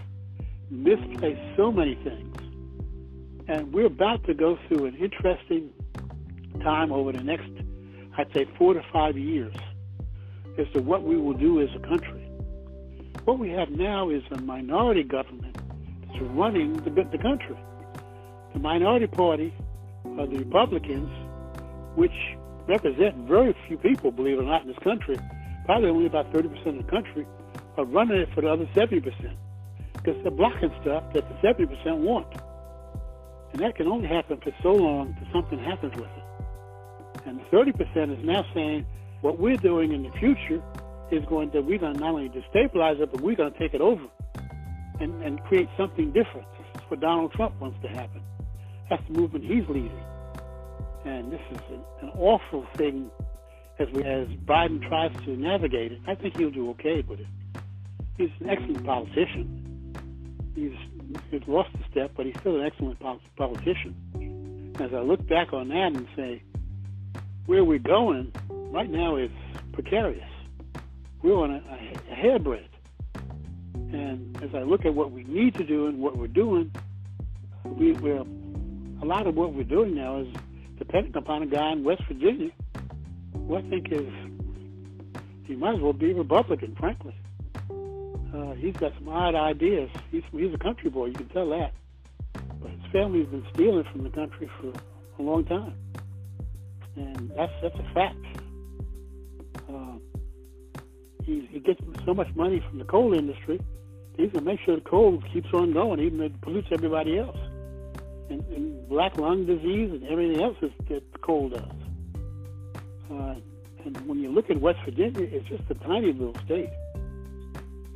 misplaced 0.70 1.40
so 1.56 1.72
many 1.72 1.96
things, 1.96 2.36
and 3.48 3.72
we're 3.72 3.86
about 3.86 4.22
to 4.24 4.34
go 4.34 4.56
through 4.68 4.86
an 4.86 4.94
interesting 4.96 5.70
time 6.62 6.92
over 6.92 7.10
the 7.10 7.24
next 7.24 7.50
I'd 8.18 8.32
say 8.34 8.46
four 8.58 8.74
to 8.74 8.82
five 8.92 9.16
years 9.16 9.54
as 10.58 10.66
to 10.74 10.82
what 10.82 11.04
we 11.04 11.16
will 11.16 11.34
do 11.34 11.60
as 11.60 11.68
a 11.76 11.78
country. 11.78 12.28
What 13.24 13.38
we 13.38 13.50
have 13.50 13.70
now 13.70 14.10
is 14.10 14.24
a 14.32 14.40
minority 14.40 15.04
government 15.04 15.56
that's 16.08 16.20
running 16.22 16.78
the, 16.78 16.90
the 16.90 17.18
country. 17.18 17.56
The 18.54 18.58
minority 18.58 19.06
party 19.06 19.54
are 20.18 20.26
the 20.26 20.38
Republicans, 20.38 21.08
which 21.94 22.10
represent 22.66 23.14
very 23.28 23.54
few 23.68 23.76
people, 23.78 24.10
believe 24.10 24.38
it 24.38 24.42
or 24.42 24.46
not, 24.46 24.62
in 24.62 24.68
this 24.68 24.78
country. 24.82 25.16
Probably 25.64 25.88
only 25.88 26.06
about 26.06 26.32
30% 26.32 26.66
of 26.66 26.76
the 26.84 26.90
country 26.90 27.24
are 27.76 27.84
running 27.84 28.16
it 28.16 28.30
for 28.34 28.40
the 28.40 28.48
other 28.48 28.66
70% 28.74 29.36
because 29.92 30.20
they're 30.24 30.32
blocking 30.32 30.72
stuff 30.80 31.04
that 31.12 31.22
the 31.28 31.46
70% 31.46 31.98
want. 31.98 32.26
And 33.52 33.62
that 33.62 33.76
can 33.76 33.86
only 33.86 34.08
happen 34.08 34.40
for 34.40 34.52
so 34.60 34.72
long 34.72 35.14
until 35.16 35.32
something 35.32 35.58
happens 35.60 35.94
with 35.94 36.10
it. 36.16 36.17
And 37.28 37.40
30% 37.52 38.18
is 38.18 38.24
now 38.24 38.42
saying 38.54 38.86
what 39.20 39.38
we're 39.38 39.58
doing 39.58 39.92
in 39.92 40.02
the 40.02 40.10
future 40.12 40.62
is 41.10 41.22
going 41.26 41.50
to, 41.50 41.60
we're 41.60 41.78
going 41.78 41.92
to 41.92 42.00
not 42.00 42.14
only 42.14 42.30
destabilize 42.30 42.98
it, 43.00 43.12
but 43.12 43.20
we're 43.20 43.36
going 43.36 43.52
to 43.52 43.58
take 43.58 43.74
it 43.74 43.82
over 43.82 44.06
and, 44.98 45.22
and 45.22 45.38
create 45.44 45.68
something 45.76 46.10
different. 46.12 46.46
This 46.56 46.82
is 46.82 46.90
what 46.90 47.00
Donald 47.00 47.32
Trump 47.32 47.60
wants 47.60 47.76
to 47.82 47.88
happen. 47.88 48.22
That's 48.88 49.02
the 49.08 49.12
movement 49.12 49.44
he's 49.44 49.68
leading. 49.68 50.00
And 51.04 51.30
this 51.30 51.40
is 51.52 51.58
an, 51.68 51.80
an 52.00 52.12
awful 52.16 52.66
thing 52.76 53.10
as, 53.78 53.88
we, 53.90 54.04
as 54.04 54.28
Biden 54.46 54.86
tries 54.88 55.12
to 55.26 55.36
navigate 55.36 55.92
it. 55.92 56.00
I 56.06 56.14
think 56.14 56.38
he'll 56.38 56.50
do 56.50 56.70
okay 56.70 57.04
with 57.06 57.20
it. 57.20 57.26
He's 58.16 58.30
an 58.40 58.48
excellent 58.48 58.86
politician. 58.86 59.94
He's, 60.54 60.72
he's 61.30 61.46
lost 61.46 61.70
a 61.74 61.90
step, 61.90 62.12
but 62.16 62.24
he's 62.24 62.38
still 62.40 62.58
an 62.58 62.64
excellent 62.64 62.98
politician. 63.36 64.72
As 64.80 64.94
I 64.94 65.00
look 65.00 65.26
back 65.28 65.52
on 65.52 65.68
that 65.68 65.92
and 65.94 66.08
say, 66.16 66.42
where 67.48 67.64
we're 67.64 67.78
going 67.78 68.30
right 68.50 68.90
now 68.90 69.16
is 69.16 69.30
precarious. 69.72 70.28
We're 71.22 71.34
on 71.34 71.50
a, 71.50 71.62
a, 72.12 72.36
a. 72.36 72.60
And 73.74 74.38
as 74.42 74.54
I 74.54 74.64
look 74.64 74.84
at 74.84 74.94
what 74.94 75.12
we 75.12 75.24
need 75.24 75.54
to 75.54 75.64
do 75.64 75.86
and 75.86 75.98
what 75.98 76.18
we're 76.18 76.26
doing, 76.26 76.70
we, 77.64 77.92
we're 77.92 78.22
a 79.00 79.04
lot 79.04 79.26
of 79.26 79.34
what 79.34 79.54
we're 79.54 79.64
doing 79.64 79.94
now 79.94 80.18
is 80.18 80.28
dependent 80.76 81.16
upon 81.16 81.42
a 81.42 81.46
guy 81.46 81.72
in 81.72 81.84
West 81.84 82.02
Virginia 82.06 82.50
who 83.32 83.56
I 83.56 83.62
think 83.62 83.92
is 83.92 84.06
he 85.46 85.56
might 85.56 85.76
as 85.76 85.80
well 85.80 85.94
be 85.94 86.12
Republican, 86.12 86.76
frankly. 86.78 87.16
Uh, 87.70 88.52
he's 88.56 88.76
got 88.76 88.92
some 88.98 89.08
odd 89.08 89.34
ideas. 89.34 89.88
He's, 90.10 90.22
he's 90.32 90.52
a 90.52 90.58
country 90.58 90.90
boy, 90.90 91.06
you 91.06 91.14
can 91.14 91.28
tell 91.30 91.48
that. 91.48 91.72
But 92.60 92.72
his 92.72 92.92
family's 92.92 93.28
been 93.28 93.46
stealing 93.54 93.84
from 93.90 94.02
the 94.04 94.10
country 94.10 94.50
for 94.60 94.74
a 95.18 95.22
long 95.22 95.46
time 95.46 95.72
and 96.98 97.30
that's 97.36 97.52
that's 97.62 97.78
a 97.78 97.94
fact. 97.94 98.24
Uh, 99.68 99.98
he, 101.24 101.46
he 101.50 101.60
gets 101.60 101.80
so 102.04 102.14
much 102.14 102.28
money 102.34 102.62
from 102.68 102.78
the 102.78 102.84
coal 102.84 103.14
industry. 103.14 103.60
He's 104.16 104.32
gonna 104.32 104.44
make 104.44 104.60
sure 104.60 104.74
the 104.74 104.82
coal 104.82 105.22
keeps 105.32 105.52
on 105.52 105.72
going, 105.72 106.00
even 106.00 106.18
though 106.18 106.24
it 106.24 106.40
pollutes 106.40 106.68
everybody 106.72 107.18
else. 107.18 107.38
And, 108.30 108.44
and 108.48 108.88
black 108.88 109.16
lung 109.16 109.46
disease 109.46 109.90
and 109.90 110.04
everything 110.04 110.42
else 110.42 110.56
is, 110.60 110.70
that 110.88 111.02
coal 111.22 111.48
does. 111.48 111.62
Uh, 113.10 113.34
and 113.84 113.96
when 114.06 114.18
you 114.18 114.30
look 114.30 114.50
at 114.50 114.60
West 114.60 114.80
Virginia, 114.84 115.22
it's 115.22 115.48
just 115.48 115.62
a 115.70 115.74
tiny 115.74 116.12
little 116.12 116.34
state. 116.44 116.68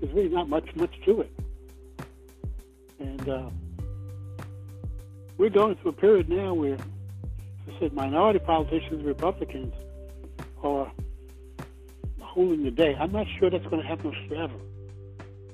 There's 0.01 0.13
really 0.15 0.29
not 0.29 0.49
much 0.49 0.75
much 0.75 0.95
to 1.05 1.23
it. 1.23 1.33
And 2.99 3.29
uh, 3.29 3.51
we're 5.37 5.51
going 5.51 5.75
through 5.77 5.91
a 5.91 5.95
period 5.95 6.29
now 6.29 6.55
where 6.55 6.79
I 7.69 7.79
said 7.79 7.93
minority 7.93 8.41
politicians, 8.41 9.05
Republicans, 9.05 9.73
are 10.63 10.91
holding 12.21 12.65
the 12.65 12.71
day. 12.71 12.97
I'm 12.99 13.13
not 13.13 13.27
sure 13.39 13.51
that's 13.51 13.67
going 13.67 13.83
to 13.83 13.89
happen 13.89 14.13
forever, 14.29 14.55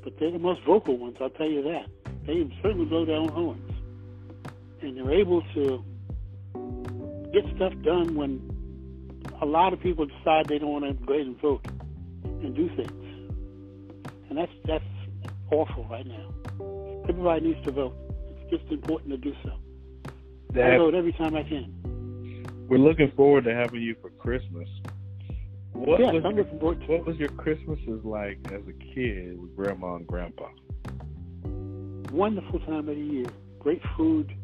but 0.03 0.19
they're 0.19 0.31
the 0.31 0.39
most 0.39 0.63
vocal 0.65 0.97
ones. 0.97 1.17
I'll 1.21 1.31
tell 1.31 1.49
you 1.49 1.63
that. 1.63 1.87
They 2.27 2.49
certainly 2.63 2.85
blow 2.85 3.05
their 3.05 3.17
own 3.17 3.29
horns, 3.29 3.73
and 4.81 4.97
they're 4.97 5.13
able 5.13 5.43
to 5.55 5.85
get 7.33 7.45
stuff 7.57 7.73
done 7.83 8.15
when 8.15 8.41
a 9.41 9.47
lot 9.47 9.73
of 9.73 9.81
people 9.81 10.07
decide 10.07 10.47
they 10.47 10.59
don't 10.59 10.73
want 10.73 10.85
to 10.85 10.93
go 11.07 11.15
ahead 11.15 11.27
and 11.27 11.41
vote 11.41 11.67
and 12.25 12.55
do 12.55 12.69
things, 12.77 13.31
and 14.29 14.39
that's 14.39 14.53
that's 14.65 14.85
awful 15.51 15.85
right 15.91 16.07
now. 16.07 16.33
Everybody 17.09 17.49
needs 17.49 17.65
to 17.67 17.73
vote. 17.73 17.97
It's 18.31 18.51
just 18.51 18.73
important 18.73 19.11
to 19.11 19.17
do 19.17 19.35
so. 19.43 19.53
That, 20.53 20.73
I 20.73 20.79
vote 20.79 20.95
every 20.95 21.13
time 21.13 21.35
I 21.35 21.43
can. 21.43 21.78
We're 22.69 22.77
looking 22.77 23.11
forward 23.17 23.45
to 23.45 23.55
having 23.55 23.81
you 23.81 23.97
for 24.03 24.11
Christmas. 24.11 24.69
What 25.73 26.01
yeah, 26.01 26.13
was 26.13 26.23
I'm 26.27 26.37
looking 26.37 26.59
forward 26.59 26.81
to 26.83 26.87
What 26.87 27.07
was 27.07 27.17
your 27.17 27.31
Christmases 27.31 28.05
like 28.05 28.39
as 28.53 28.61
a 28.69 28.75
kid 28.95 29.41
with 29.41 29.57
Grandma 29.57 29.95
and 29.95 30.07
Grandpa? 30.07 30.49
Wonderful 32.13 32.61
time 32.61 32.81
of 32.81 32.87
the 32.87 32.95
year. 32.95 33.27
Great 33.59 33.81
food. 33.97 34.35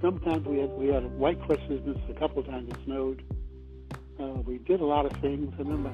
Sometimes 0.00 0.46
we 0.46 0.58
had 0.60 0.70
we 0.70 0.86
had 0.86 1.02
a 1.02 1.08
white 1.08 1.40
Christmas. 1.42 1.80
A 2.08 2.14
couple 2.14 2.38
of 2.38 2.46
times 2.46 2.68
it 2.68 2.76
snowed. 2.84 3.24
Uh, 4.20 4.26
we 4.46 4.58
did 4.58 4.80
a 4.80 4.84
lot 4.84 5.04
of 5.04 5.12
things. 5.20 5.52
I 5.58 5.62
remember 5.62 5.92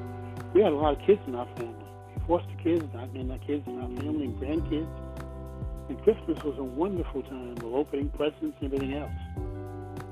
we 0.53 0.61
had 0.61 0.73
a 0.73 0.77
lot 0.77 1.01
of 1.01 1.07
kids 1.07 1.23
in 1.27 1.35
our 1.35 1.47
family. 1.57 1.75
We 2.17 2.23
Foster 2.27 2.55
kids, 2.63 2.85
I 2.95 3.07
mean, 3.07 3.31
our 3.31 3.39
kids 3.39 3.67
in 3.67 3.81
our 3.81 3.89
family 3.89 4.27
and 4.27 4.39
grandkids. 4.39 5.89
And 5.89 6.03
Christmas 6.03 6.43
was 6.45 6.59
a 6.59 6.65
wonderful 6.65 7.23
time 7.23 7.57
of 7.57 7.75
opening 7.75 8.11
presents 8.11 8.59
and 8.61 8.65
everything 8.65 8.93
else. 8.93 9.11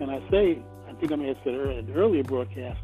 And 0.01 0.11
I 0.11 0.21
say 0.31 0.63
think 1.01 1.13
I 1.13 1.17
may 1.17 1.29
have 1.29 1.37
said 1.45 1.55
in 1.55 1.61
an 1.61 1.93
earlier 1.95 2.25
broadcast, 2.25 2.79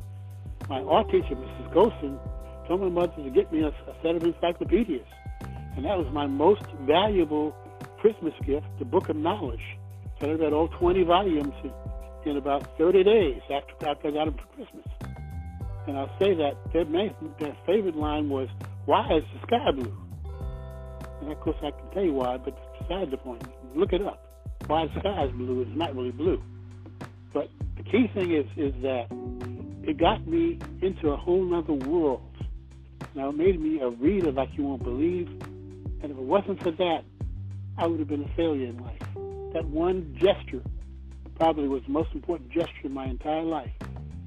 my 0.68 0.80
art 0.80 1.10
teacher, 1.10 1.34
Mrs. 1.34 1.72
Golson, 1.72 2.18
told 2.66 2.80
my 2.80 2.88
mother 2.88 3.22
to 3.22 3.30
get 3.30 3.52
me 3.52 3.62
a, 3.62 3.68
a 3.68 3.94
set 4.02 4.16
of 4.16 4.22
encyclopedias. 4.22 5.06
And 5.76 5.84
that 5.84 5.98
was 5.98 6.06
my 6.12 6.26
most 6.26 6.62
valuable 6.82 7.54
Christmas 7.98 8.34
gift, 8.44 8.66
the 8.78 8.84
Book 8.84 9.08
of 9.08 9.16
Knowledge. 9.16 9.64
So 10.20 10.30
I 10.30 10.34
read 10.34 10.52
all 10.52 10.68
20 10.68 11.02
volumes 11.02 11.54
in, 11.64 12.30
in 12.30 12.36
about 12.36 12.78
30 12.78 13.02
days 13.02 13.40
after, 13.50 13.88
after 13.88 14.08
I 14.08 14.10
got 14.12 14.24
them 14.26 14.34
for 14.34 14.54
Christmas. 14.54 14.86
And 15.86 15.98
I'll 15.98 16.16
say 16.18 16.34
that 16.34 16.54
their, 16.72 16.84
main, 16.84 17.14
their 17.38 17.56
favorite 17.66 17.96
line 17.96 18.28
was, 18.28 18.48
why 18.86 19.06
is 19.16 19.24
the 19.34 19.46
sky 19.46 19.70
blue? 19.72 19.96
And 21.20 21.32
of 21.32 21.40
course 21.40 21.56
I 21.58 21.70
can 21.70 21.90
tell 21.92 22.04
you 22.04 22.12
why, 22.12 22.36
but 22.36 22.56
besides 22.78 23.10
the 23.10 23.16
point, 23.16 23.42
look 23.74 23.92
it 23.92 24.02
up. 24.02 24.20
Why 24.66 24.86
the 24.86 25.00
sky 25.00 25.24
is 25.24 25.32
blue 25.32 25.62
is 25.62 25.68
not 25.76 25.94
really 25.94 26.12
blue. 26.12 26.42
But 27.32 27.48
the 27.76 27.82
key 27.82 28.10
thing 28.14 28.32
is 28.32 28.46
is 28.56 28.74
that 28.82 29.06
it 29.86 29.98
got 29.98 30.26
me 30.26 30.58
into 30.80 31.10
a 31.10 31.16
whole 31.16 31.44
nother 31.44 31.74
world 31.74 32.34
Now, 33.14 33.28
it 33.28 33.36
made 33.36 33.60
me 33.60 33.80
a 33.80 33.90
reader 33.90 34.32
like 34.32 34.48
you 34.56 34.64
won't 34.64 34.82
believe. 34.82 35.28
And 35.28 36.04
if 36.04 36.10
it 36.10 36.16
wasn't 36.16 36.62
for 36.62 36.72
that, 36.72 37.04
I 37.78 37.86
would 37.86 38.00
have 38.00 38.08
been 38.08 38.24
a 38.24 38.36
failure 38.36 38.66
in 38.66 38.78
life. 38.78 39.02
That 39.52 39.64
one 39.66 40.16
gesture 40.18 40.62
probably 41.36 41.68
was 41.68 41.82
the 41.84 41.92
most 41.92 42.10
important 42.12 42.50
gesture 42.50 42.84
in 42.84 42.92
my 42.92 43.06
entire 43.06 43.42
life 43.42 43.70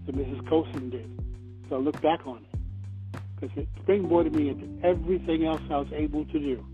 that 0.06 0.16
Mrs. 0.16 0.48
Colson 0.48 0.90
did. 0.90 1.10
So 1.70 1.76
I 1.76 1.80
look 1.80 2.02
back 2.02 2.26
on 2.26 2.38
it 2.38 3.20
because 3.36 3.58
it 3.58 3.68
springboarded 3.86 4.34
me 4.34 4.50
into 4.50 4.68
everything 4.86 5.46
else 5.46 5.62
I 5.70 5.78
was 5.78 5.92
able 5.92 6.26
to 6.26 6.40
do. 6.40 6.66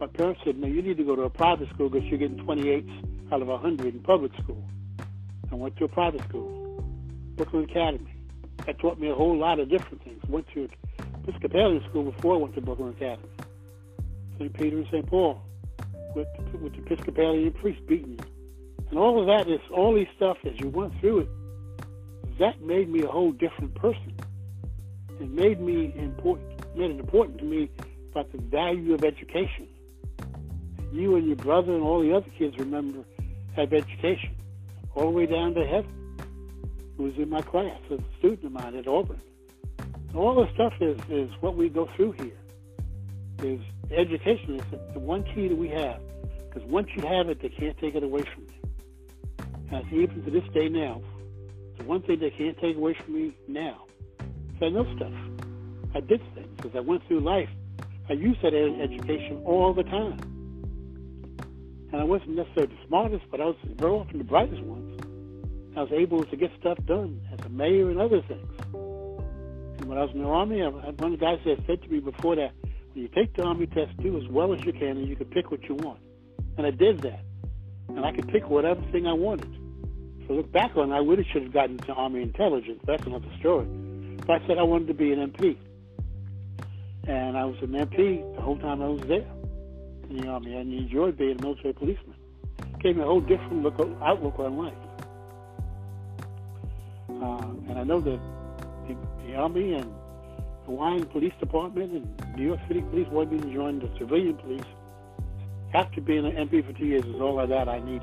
My 0.00 0.06
parents 0.06 0.40
said, 0.44 0.58
no, 0.58 0.66
you 0.66 0.82
need 0.82 0.96
to 0.96 1.04
go 1.04 1.14
to 1.14 1.22
a 1.22 1.30
private 1.30 1.68
school 1.70 1.90
because 1.90 2.08
you're 2.08 2.18
getting 2.18 2.38
28 2.38 2.86
out 3.32 3.42
of 3.42 3.48
100 3.48 3.94
in 3.94 4.00
public 4.00 4.32
school. 4.42 4.62
I 5.52 5.54
went 5.54 5.76
to 5.76 5.84
a 5.84 5.88
private 5.88 6.22
school, 6.24 6.82
Brooklyn 7.36 7.64
Academy. 7.64 8.14
That 8.64 8.78
taught 8.78 8.98
me 8.98 9.10
a 9.10 9.14
whole 9.14 9.36
lot 9.36 9.60
of 9.60 9.68
different 9.68 10.02
things. 10.02 10.22
Went 10.26 10.46
to 10.54 10.66
Episcopalian 11.22 11.84
school 11.90 12.10
before 12.10 12.36
I 12.36 12.38
went 12.38 12.54
to 12.54 12.62
Brooklyn 12.62 12.90
Academy. 12.90 13.28
St. 14.38 14.52
Peter 14.54 14.78
and 14.78 14.86
St. 14.86 15.06
Paul 15.06 15.42
with, 16.14 16.26
with 16.60 16.72
the 16.72 16.78
Episcopalian 16.78 17.52
priest 17.52 17.84
beating 17.86 18.16
me. 18.16 18.24
And 18.90 18.98
all 18.98 19.20
of 19.20 19.26
that 19.26 19.52
is, 19.52 19.60
all 19.74 19.94
these 19.94 20.08
stuff, 20.16 20.38
as 20.44 20.58
you 20.58 20.68
went 20.68 20.98
through 21.00 21.20
it, 21.20 21.28
that 22.38 22.60
made 22.62 22.88
me 22.88 23.02
a 23.02 23.08
whole 23.08 23.32
different 23.32 23.74
person. 23.74 24.14
It 25.20 25.30
made 25.30 25.60
me 25.60 25.92
important, 25.96 26.76
made 26.76 26.90
it 26.90 26.98
important 26.98 27.38
to 27.38 27.44
me 27.44 27.70
about 28.10 28.32
the 28.32 28.38
value 28.38 28.94
of 28.94 29.04
education. 29.04 29.68
You 30.92 31.16
and 31.16 31.26
your 31.26 31.36
brother 31.36 31.74
and 31.74 31.82
all 31.82 32.00
the 32.00 32.12
other 32.14 32.28
kids 32.38 32.56
remember 32.58 33.04
have 33.54 33.72
education, 33.72 34.34
all 34.94 35.04
the 35.04 35.10
way 35.10 35.26
down 35.26 35.54
to 35.54 35.66
heaven. 35.66 35.90
Who 36.96 37.04
was 37.04 37.16
in 37.16 37.30
my 37.30 37.40
class, 37.40 37.80
a 37.90 37.98
student 38.18 38.44
of 38.44 38.52
mine 38.52 38.76
at 38.76 38.86
Auburn. 38.86 39.20
All 40.14 40.34
the 40.34 40.52
stuff 40.52 40.74
is, 40.80 41.00
is 41.08 41.30
what 41.40 41.56
we 41.56 41.68
go 41.68 41.88
through 41.96 42.12
here. 42.12 42.38
Is 43.42 43.60
education 43.90 44.60
is 44.60 44.64
the 44.92 44.98
one 44.98 45.24
key 45.24 45.48
that 45.48 45.56
we 45.56 45.68
have. 45.68 46.00
Because 46.48 46.68
once 46.68 46.88
you 46.94 47.02
have 47.06 47.28
it, 47.28 47.40
they 47.40 47.48
can't 47.48 47.76
take 47.78 47.94
it 47.94 48.02
away 48.02 48.22
from 48.22 48.44
you. 48.44 48.52
And 49.72 49.92
even 49.92 50.22
to 50.24 50.30
this 50.30 50.44
day 50.52 50.68
now, 50.68 51.00
the 51.78 51.84
one 51.84 52.02
thing 52.02 52.20
they 52.20 52.30
can't 52.30 52.58
take 52.60 52.76
away 52.76 52.94
from 52.94 53.14
me 53.14 53.32
now 53.48 53.84
is 54.54 54.62
I 54.62 54.68
know 54.68 54.84
stuff. 54.96 55.12
I 55.94 56.00
did 56.00 56.20
things 56.34 56.58
as 56.64 56.76
I 56.76 56.80
went 56.80 57.06
through 57.08 57.20
life. 57.20 57.48
I 58.08 58.12
used 58.12 58.42
that 58.42 58.54
education 58.54 59.42
all 59.46 59.72
the 59.72 59.84
time. 59.84 60.31
And 61.92 62.00
I 62.00 62.04
wasn't 62.04 62.36
necessarily 62.36 62.74
the 62.74 62.86
smartest, 62.88 63.24
but 63.30 63.40
I 63.40 63.44
was 63.44 63.56
very 63.76 63.92
often 63.92 64.16
the 64.16 64.24
brightest 64.24 64.62
ones. 64.62 64.98
I 65.76 65.82
was 65.82 65.92
able 65.92 66.24
to 66.24 66.36
get 66.36 66.50
stuff 66.58 66.78
done 66.86 67.20
as 67.32 67.44
a 67.44 67.50
mayor 67.50 67.90
and 67.90 68.00
other 68.00 68.22
things. 68.22 68.48
And 68.72 69.84
when 69.84 69.98
I 69.98 70.02
was 70.02 70.10
in 70.14 70.22
the 70.22 70.28
Army, 70.28 70.62
I, 70.62 70.68
one 70.68 71.12
of 71.12 71.18
the 71.20 71.24
guys 71.24 71.38
that 71.44 71.58
said 71.66 71.82
to 71.82 71.88
me 71.88 72.00
before 72.00 72.36
that, 72.36 72.52
when 72.94 73.02
you 73.02 73.08
take 73.08 73.36
the 73.36 73.42
Army 73.42 73.66
test, 73.66 73.94
do 73.98 74.16
as 74.16 74.26
well 74.28 74.54
as 74.54 74.64
you 74.64 74.72
can, 74.72 74.96
and 74.96 75.06
you 75.06 75.16
can 75.16 75.26
pick 75.26 75.50
what 75.50 75.62
you 75.64 75.74
want. 75.74 76.00
And 76.56 76.66
I 76.66 76.70
did 76.70 77.00
that. 77.02 77.20
And 77.88 78.04
I 78.06 78.12
could 78.12 78.28
pick 78.28 78.48
whatever 78.48 78.80
thing 78.90 79.06
I 79.06 79.12
wanted. 79.12 79.52
So 80.26 80.34
look 80.34 80.50
back 80.50 80.76
on 80.76 80.92
I 80.92 80.98
really 80.98 81.26
should 81.30 81.42
have 81.42 81.52
gotten 81.52 81.72
into 81.72 81.92
Army 81.92 82.22
intelligence. 82.22 82.80
That's 82.86 83.04
another 83.04 83.28
story. 83.38 83.66
But 84.26 84.42
I 84.42 84.46
said 84.46 84.56
I 84.56 84.62
wanted 84.62 84.88
to 84.88 84.94
be 84.94 85.12
an 85.12 85.30
MP. 85.30 85.56
And 87.06 87.36
I 87.36 87.44
was 87.44 87.56
an 87.60 87.72
MP 87.72 88.34
the 88.34 88.40
whole 88.40 88.58
time 88.58 88.80
I 88.80 88.88
was 88.88 89.02
there 89.02 89.26
in 90.12 90.22
the 90.22 90.28
Army. 90.28 90.54
And 90.56 90.72
enjoyed 90.72 91.16
being 91.16 91.38
a 91.38 91.42
military 91.42 91.72
policeman. 91.74 92.14
It 92.58 92.78
Gave 92.80 92.96
me 92.96 93.02
a 93.02 93.06
whole 93.06 93.20
different 93.20 93.62
look, 93.62 93.78
outlook 94.02 94.38
on 94.38 94.56
life. 94.56 94.74
Uh, 97.08 97.70
and 97.70 97.78
I 97.78 97.84
know 97.84 98.00
that 98.00 98.20
the, 98.88 98.96
the 99.26 99.34
Army 99.36 99.74
and 99.74 99.92
Hawaiian 100.66 101.06
Police 101.06 101.32
Department 101.40 101.92
and 101.92 102.36
New 102.36 102.46
York 102.46 102.60
City 102.68 102.82
Police 102.82 103.08
wanted 103.08 103.32
me 103.32 103.40
to 103.40 103.54
join 103.54 103.78
the 103.78 103.88
civilian 103.98 104.36
police. 104.36 104.64
After 105.74 106.00
being 106.00 106.26
an 106.26 106.32
MP 106.48 106.64
for 106.66 106.72
two 106.78 106.84
years 106.84 107.04
is 107.04 107.20
all 107.20 107.40
of 107.40 107.48
that 107.48 107.68
I 107.68 107.78
needed. 107.80 108.02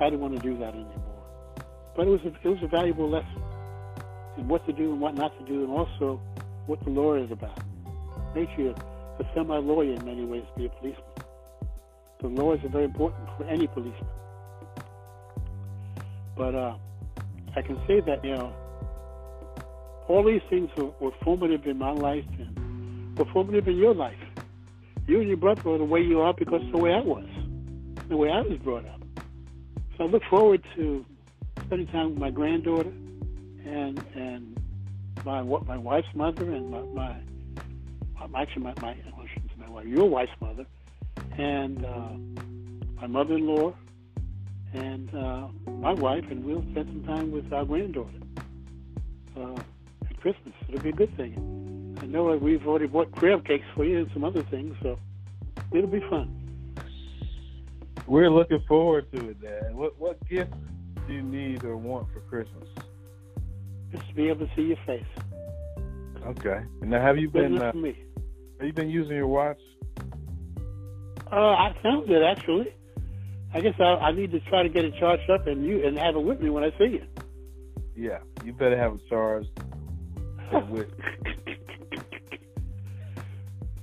I 0.00 0.04
didn't 0.04 0.20
want 0.20 0.36
to 0.36 0.40
do 0.40 0.56
that 0.58 0.74
anymore. 0.74 1.24
But 1.96 2.06
it 2.06 2.10
was 2.10 2.20
a, 2.22 2.28
it 2.28 2.50
was 2.50 2.62
a 2.62 2.68
valuable 2.68 3.10
lesson 3.10 3.42
in 4.38 4.48
what 4.48 4.64
to 4.66 4.72
do 4.72 4.92
and 4.92 5.00
what 5.00 5.14
not 5.14 5.36
to 5.38 5.44
do, 5.44 5.64
and 5.64 5.70
also 5.70 6.20
what 6.66 6.82
the 6.84 6.90
law 6.90 7.14
is 7.14 7.30
about. 7.30 7.58
Makes 8.34 8.52
you 8.56 8.74
a 9.20 9.34
semi-lawyer 9.34 9.94
in 9.94 10.04
many 10.04 10.24
ways 10.24 10.44
to 10.54 10.60
be 10.60 10.66
a 10.66 10.68
policeman. 10.70 11.04
The 12.20 12.28
laws 12.28 12.58
are 12.64 12.68
very 12.68 12.84
important 12.84 13.28
for 13.36 13.44
any 13.44 13.66
policeman. 13.66 14.08
But 16.36 16.54
uh, 16.54 16.74
I 17.54 17.62
can 17.62 17.78
say 17.86 18.00
that 18.00 18.24
you 18.24 18.34
know 18.36 18.54
all 20.08 20.24
these 20.24 20.42
things 20.48 20.70
were, 20.76 20.90
were 21.00 21.12
formative 21.22 21.66
in 21.66 21.78
my 21.78 21.92
life 21.92 22.24
and 22.38 23.16
were 23.18 23.26
formative 23.26 23.68
in 23.68 23.76
your 23.76 23.94
life. 23.94 24.16
You 25.06 25.20
and 25.20 25.28
your 25.28 25.36
brother 25.36 25.68
are 25.70 25.78
the 25.78 25.84
way 25.84 26.00
you 26.00 26.20
are 26.20 26.32
because 26.32 26.62
the 26.72 26.78
way 26.78 26.92
I 26.92 27.00
was, 27.00 27.28
the 28.08 28.16
way 28.16 28.30
I 28.30 28.40
was 28.40 28.58
brought 28.58 28.86
up. 28.86 29.02
So 29.96 30.04
I 30.04 30.06
look 30.06 30.22
forward 30.30 30.64
to 30.76 31.04
spending 31.66 31.88
time 31.88 32.10
with 32.10 32.18
my 32.18 32.30
granddaughter 32.30 32.92
and 33.66 34.02
and 34.14 34.60
my 35.24 35.42
my 35.42 35.76
wife's 35.76 36.14
mother 36.14 36.50
and 36.50 36.70
my, 36.70 36.80
my 36.80 37.16
actually 38.36 38.62
my 38.62 38.74
my, 38.80 38.96
my 39.58 39.68
wife, 39.68 39.86
your 39.86 40.08
wife's 40.08 40.32
mother, 40.40 40.66
and 41.38 41.84
uh, 41.84 42.10
my 43.00 43.06
mother-in-law, 43.06 43.74
and 44.74 45.14
uh, 45.14 45.48
my 45.70 45.92
wife, 45.92 46.24
and 46.30 46.44
we'll 46.44 46.64
spend 46.70 46.88
some 46.88 47.04
time 47.04 47.30
with 47.30 47.52
our 47.52 47.64
granddaughter 47.64 48.10
uh, 49.36 49.54
at 50.08 50.20
Christmas. 50.20 50.54
It'll 50.68 50.80
be 50.80 50.90
a 50.90 50.92
good 50.92 51.16
thing. 51.16 51.98
I 52.02 52.06
know 52.06 52.36
we've 52.36 52.66
already 52.66 52.86
bought 52.86 53.12
crab 53.12 53.44
cakes 53.44 53.66
for 53.74 53.84
you 53.84 53.98
and 53.98 54.10
some 54.12 54.24
other 54.24 54.42
things, 54.44 54.76
so 54.82 54.98
it'll 55.72 55.90
be 55.90 56.00
fun. 56.08 56.36
We're 58.06 58.30
looking 58.30 58.62
forward 58.66 59.10
to 59.12 59.30
it, 59.30 59.40
Dad. 59.40 59.74
What 59.74 59.98
what 59.98 60.28
gift 60.28 60.52
do 61.06 61.12
you 61.12 61.22
need 61.22 61.64
or 61.64 61.76
want 61.76 62.12
for 62.12 62.20
Christmas? 62.20 62.68
Just 63.92 64.08
to 64.08 64.14
be 64.14 64.28
able 64.28 64.46
to 64.46 64.54
see 64.54 64.62
your 64.62 64.78
face. 64.86 65.04
Okay. 66.26 66.60
Now, 66.82 67.00
have 67.00 67.18
you 67.18 67.28
been 67.30 67.60
uh, 67.60 67.72
for 67.72 67.78
me. 67.78 67.96
Have 68.60 68.66
you 68.66 68.72
been 68.74 68.90
using 68.90 69.16
your 69.16 69.26
watch? 69.26 69.58
Uh, 71.32 71.34
I 71.34 71.74
found 71.82 72.10
it 72.10 72.22
actually. 72.22 72.74
I 73.54 73.60
guess 73.60 73.74
I, 73.80 73.84
I 73.84 74.12
need 74.12 74.32
to 74.32 74.40
try 74.40 74.62
to 74.62 74.68
get 74.68 74.84
it 74.84 74.94
charged 75.00 75.30
up 75.30 75.46
and 75.46 75.64
you 75.64 75.86
and 75.86 75.98
have 75.98 76.14
it 76.14 76.22
with 76.22 76.40
me 76.42 76.50
when 76.50 76.62
I 76.62 76.70
see 76.76 76.84
you. 76.84 77.06
Yeah, 77.96 78.18
you 78.44 78.52
better 78.52 78.76
have 78.76 78.94
it 78.96 79.00
charged. 79.08 79.48
with 80.68 80.88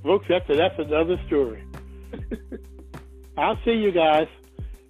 Folks, 0.03 0.27
that's 0.29 0.47
that's 0.47 0.77
another 0.77 1.19
story. 1.25 1.63
I'll 3.37 3.59
see 3.65 3.71
you 3.71 3.91
guys. 3.91 4.27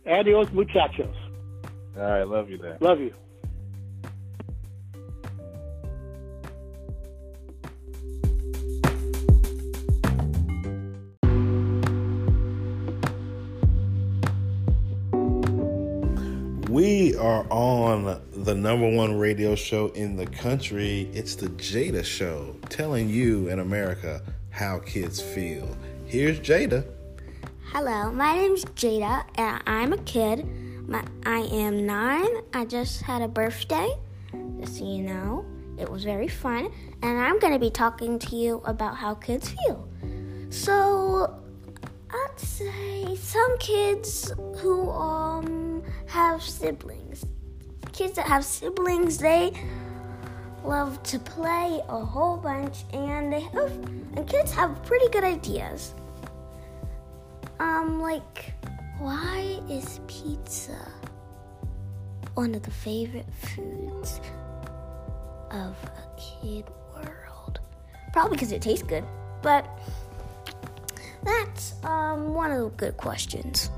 Adios, 0.06 0.52
muchachos. 0.52 1.16
All 1.96 2.04
right, 2.04 2.24
love 2.28 2.50
you, 2.50 2.58
Dad. 2.58 2.82
Love 2.82 3.00
you. 3.00 3.14
Are 17.28 17.46
on 17.50 18.22
the 18.32 18.56
number 18.56 18.90
one 18.90 19.14
radio 19.14 19.54
show 19.54 19.88
in 19.90 20.16
the 20.16 20.26
country. 20.28 21.10
It's 21.12 21.36
the 21.36 21.50
Jada 21.50 22.06
Show, 22.06 22.56
telling 22.70 23.10
you 23.10 23.50
in 23.50 23.60
America 23.60 24.22
how 24.50 24.80
kids 24.80 25.20
feel. 25.20 25.68
Here's 26.06 26.40
Jada. 26.40 26.86
Hello, 27.74 28.14
my 28.14 28.34
name's 28.34 28.64
Jada, 28.64 29.26
and 29.36 29.62
I'm 29.68 29.92
a 29.92 29.98
kid. 30.04 30.48
My, 30.88 31.04
I 31.26 31.40
am 31.52 31.86
nine. 31.86 32.30
I 32.54 32.64
just 32.64 33.02
had 33.02 33.22
a 33.22 33.28
birthday, 33.28 33.90
just 34.62 34.78
so 34.78 34.86
you 34.86 35.04
know. 35.04 35.46
It 35.78 35.90
was 35.90 36.06
very 36.06 36.30
fun, 36.30 36.72
and 37.04 37.20
I'm 37.20 37.40
going 37.40 37.52
to 37.52 37.60
be 37.60 37.70
talking 37.70 38.20
to 38.20 38.38
you 38.38 38.62
about 38.64 38.96
how 38.96 39.16
kids 39.16 39.50
feel. 39.50 39.86
So, 40.50 41.38
I'd 42.10 42.40
say 42.40 43.18
some 43.18 43.58
kids 43.58 44.32
who 44.60 44.90
um 44.92 45.57
have 46.08 46.42
siblings, 46.42 47.26
kids 47.92 48.14
that 48.14 48.26
have 48.26 48.44
siblings, 48.44 49.18
they 49.18 49.54
love 50.64 51.02
to 51.04 51.20
play 51.20 51.82
a 51.88 52.00
whole 52.00 52.38
bunch, 52.38 52.86
and 52.94 53.32
they 53.32 53.42
have, 53.42 53.72
and 54.16 54.28
kids 54.28 54.52
have 54.52 54.84
pretty 54.84 55.08
good 55.10 55.24
ideas. 55.24 55.94
Um, 57.60 58.02
like, 58.02 58.54
why 59.00 59.60
is 59.70 60.00
pizza 60.08 60.78
one 62.36 62.56
of 62.56 62.64
the 62.64 62.72
favorite 62.72 63.28
foods 63.56 64.20
of 65.52 65.76
a 65.84 66.20
kid 66.20 66.66
world? 66.94 67.60
Probably 68.14 68.36
because 68.36 68.52
it 68.52 68.62
tastes 68.62 68.86
good, 68.86 69.04
but 69.42 69.68
that's 71.24 71.74
um 71.84 72.34
one 72.34 72.52
of 72.52 72.64
the 72.64 72.70
good 72.78 72.98
questions. 72.98 73.70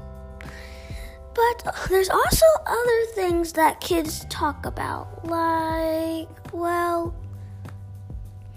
But 1.33 1.75
there's 1.89 2.09
also 2.09 2.45
other 2.65 3.05
things 3.13 3.53
that 3.53 3.79
kids 3.79 4.25
talk 4.29 4.65
about, 4.65 5.25
like, 5.25 6.53
well, 6.53 7.15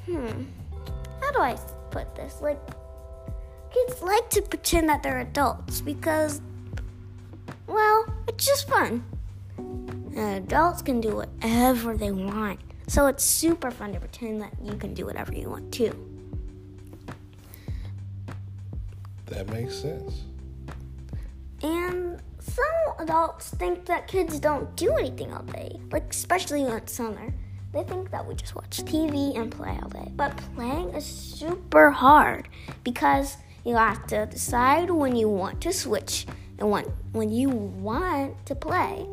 hmm, 0.06 0.44
how 1.20 1.32
do 1.32 1.38
I 1.38 1.56
put 1.90 2.14
this? 2.14 2.40
Like, 2.40 2.60
kids 3.72 4.02
like 4.02 4.28
to 4.30 4.42
pretend 4.42 4.88
that 4.88 5.02
they're 5.02 5.20
adults 5.20 5.80
because, 5.80 6.40
well, 7.66 8.06
it's 8.26 8.44
just 8.44 8.68
fun. 8.68 9.04
And 9.58 10.44
adults 10.44 10.82
can 10.82 11.00
do 11.00 11.16
whatever 11.16 11.96
they 11.96 12.10
want. 12.10 12.60
So 12.86 13.06
it's 13.06 13.24
super 13.24 13.70
fun 13.70 13.92
to 13.92 14.00
pretend 14.00 14.42
that 14.42 14.52
you 14.62 14.74
can 14.76 14.92
do 14.92 15.06
whatever 15.06 15.32
you 15.32 15.48
want 15.48 15.72
too. 15.72 15.96
That 19.26 19.48
makes 19.48 19.74
sense. 19.74 20.22
And 21.62 22.20
some 22.42 22.94
adults 22.98 23.50
think 23.50 23.86
that 23.86 24.08
kids 24.08 24.38
don't 24.40 24.74
do 24.76 24.94
anything 24.96 25.32
all 25.32 25.42
day, 25.42 25.78
like 25.90 26.10
especially 26.10 26.62
it's 26.62 26.92
summer. 26.92 27.32
They 27.72 27.84
think 27.84 28.10
that 28.10 28.26
we 28.26 28.34
just 28.34 28.54
watch 28.54 28.82
TV 28.84 29.36
and 29.38 29.50
play 29.50 29.78
all 29.82 29.88
day. 29.88 30.10
But 30.14 30.36
playing 30.54 30.90
is 30.90 31.06
super 31.06 31.90
hard 31.90 32.48
because 32.84 33.36
you 33.64 33.76
have 33.76 34.06
to 34.08 34.26
decide 34.26 34.90
when 34.90 35.16
you 35.16 35.28
want 35.28 35.60
to 35.62 35.72
switch 35.72 36.26
and 36.58 36.70
when, 36.70 36.84
when 37.12 37.30
you 37.30 37.48
want 37.48 38.44
to 38.46 38.54
play. 38.54 39.06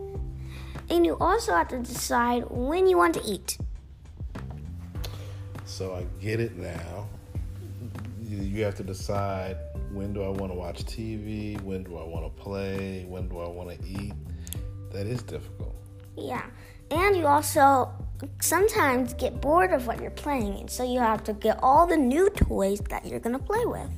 And 0.90 1.06
you 1.06 1.16
also 1.22 1.54
have 1.54 1.70
to 1.70 1.80
decide 1.80 2.44
when 2.50 2.88
you 2.88 2.98
want 2.98 3.14
to 3.14 3.24
eat. 3.24 3.58
So 5.66 5.96
I 5.96 6.06
get 6.22 6.40
it 6.40 6.58
now. 6.58 7.08
You 8.28 8.64
have 8.64 8.76
to 8.76 8.84
decide 8.84 9.56
when 9.92 10.14
do 10.14 10.24
I 10.24 10.30
want 10.30 10.52
to 10.52 10.58
watch 10.58 10.84
TV, 10.86 11.60
when 11.62 11.84
do 11.84 11.98
I 11.98 12.04
want 12.04 12.26
to 12.26 12.42
play, 12.42 13.06
when 13.08 13.28
do 13.28 13.40
I 13.40 13.50
want 13.50 13.70
to 13.70 13.88
eat. 13.88 14.14
That 14.92 15.06
is 15.06 15.22
difficult. 15.24 15.76
Yeah. 16.18 16.46
And 16.92 17.16
you 17.16 17.28
also 17.28 17.92
sometimes 18.42 19.14
get 19.14 19.42
bored 19.42 19.72
of 19.72 19.88
what 19.88 20.02
you're 20.02 20.12
playing, 20.12 20.60
and 20.60 20.70
so 20.70 20.84
you 20.84 21.00
have 21.00 21.24
to 21.26 21.34
get 21.34 21.60
all 21.62 21.86
the 21.86 21.98
new 21.98 22.30
toys 22.32 22.80
that 22.90 23.06
you're 23.06 23.20
going 23.20 23.38
to 23.38 23.44
play 23.44 23.66
with. 23.66 23.90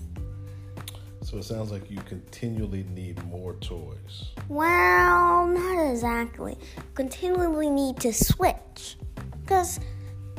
So 1.24 1.38
it 1.38 1.44
sounds 1.44 1.72
like 1.72 1.90
you 1.90 2.00
continually 2.02 2.84
need 2.94 3.24
more 3.26 3.54
toys. 3.56 4.32
Well, 4.50 5.48
not 5.48 5.92
exactly. 5.92 6.58
Continually 6.94 7.70
need 7.70 8.00
to 8.02 8.12
switch. 8.12 8.98
Because 9.42 9.80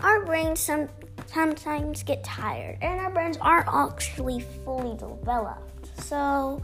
our 0.02 0.24
brains 0.24 0.60
some, 0.60 0.88
sometimes 1.26 2.02
get 2.02 2.22
tired, 2.24 2.78
and 2.82 3.00
our 3.00 3.10
brains 3.10 3.36
aren't 3.40 3.68
actually 3.68 4.40
fully 4.64 4.96
developed. 4.96 6.00
So 6.02 6.62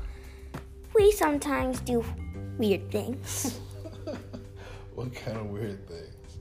we 0.94 1.12
sometimes 1.12 1.81
do 1.81 2.05
weird 2.59 2.90
things. 2.90 3.61
What 4.94 5.14
kind 5.14 5.37
of 5.37 5.47
weird 5.47 5.87
things? 5.87 6.38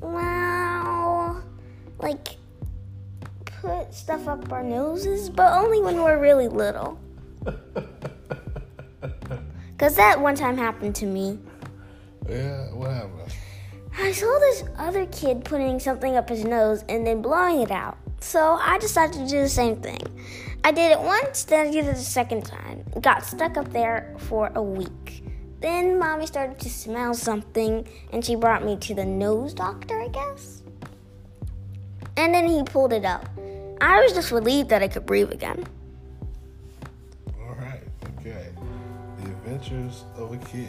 Well, 0.00 1.42
like 1.98 2.36
put 3.60 3.92
stuff 3.92 4.28
up 4.28 4.52
our 4.52 4.62
noses, 4.62 5.28
but 5.28 5.52
only 5.54 5.82
when 5.82 6.00
we're 6.00 6.20
really 6.20 6.46
little. 6.46 7.00
Because 9.76 9.96
that 9.96 10.18
one 10.18 10.34
time 10.34 10.56
happened 10.56 10.94
to 10.96 11.04
me. 11.04 11.38
Yeah, 12.26 12.72
what 12.72 12.92
happened? 12.92 13.32
I 13.98 14.12
saw 14.12 14.38
this 14.38 14.64
other 14.78 15.06
kid 15.06 15.44
putting 15.44 15.80
something 15.80 16.16
up 16.16 16.28
his 16.28 16.44
nose 16.44 16.84
and 16.88 17.06
then 17.06 17.22
blowing 17.22 17.62
it 17.62 17.70
out. 17.70 17.96
So 18.20 18.58
I 18.60 18.78
decided 18.78 19.14
to 19.14 19.26
do 19.26 19.40
the 19.40 19.48
same 19.48 19.76
thing. 19.76 20.00
I 20.64 20.70
did 20.70 20.92
it 20.92 21.00
once, 21.00 21.44
then 21.44 21.68
I 21.68 21.70
did 21.70 21.86
it 21.86 21.96
a 21.96 21.98
second 21.98 22.44
time. 22.44 22.84
Got 23.00 23.24
stuck 23.24 23.56
up 23.56 23.72
there 23.72 24.14
for 24.18 24.50
a 24.54 24.62
week. 24.62 25.24
Then 25.60 25.98
mommy 25.98 26.26
started 26.26 26.58
to 26.60 26.68
smell 26.68 27.14
something 27.14 27.88
and 28.12 28.24
she 28.24 28.34
brought 28.34 28.64
me 28.64 28.76
to 28.78 28.94
the 28.94 29.04
nose 29.04 29.54
doctor, 29.54 29.98
I 29.98 30.08
guess. 30.08 30.62
And 32.18 32.34
then 32.34 32.46
he 32.46 32.62
pulled 32.62 32.92
it 32.92 33.04
out. 33.04 33.26
I 33.80 34.02
was 34.02 34.12
just 34.12 34.30
relieved 34.30 34.68
that 34.70 34.82
I 34.82 34.88
could 34.88 35.06
breathe 35.06 35.32
again. 35.32 35.64
All 37.40 37.54
right, 37.54 37.82
okay. 38.18 38.48
The 39.18 39.30
Adventures 39.30 40.04
of 40.16 40.32
a 40.32 40.38
Kid. 40.38 40.68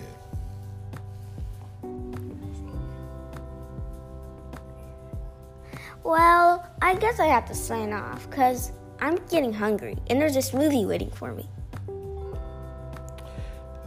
Well, 6.07 6.65
I 6.81 6.95
guess 6.95 7.19
I 7.19 7.25
have 7.25 7.43
to 7.47 7.53
sign 7.53 7.91
off 7.91 8.29
because 8.29 8.71
I'm 9.01 9.17
getting 9.29 9.51
hungry 9.51 9.97
and 10.09 10.21
there's 10.21 10.35
this 10.35 10.53
movie 10.53 10.85
waiting 10.85 11.11
for 11.11 11.33
me. 11.33 11.49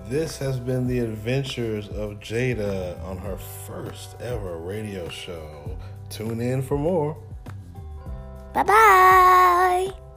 This 0.04 0.36
has 0.36 0.60
been 0.60 0.86
the 0.86 0.98
adventures 0.98 1.88
of 1.88 2.20
Jada 2.20 3.02
on 3.06 3.16
her 3.16 3.38
first 3.38 4.20
ever 4.20 4.58
radio 4.58 5.08
show. 5.08 5.78
Tune 6.10 6.42
in 6.42 6.60
for 6.60 6.76
more. 6.76 7.16
Bye 8.52 8.64
bye. 8.64 10.09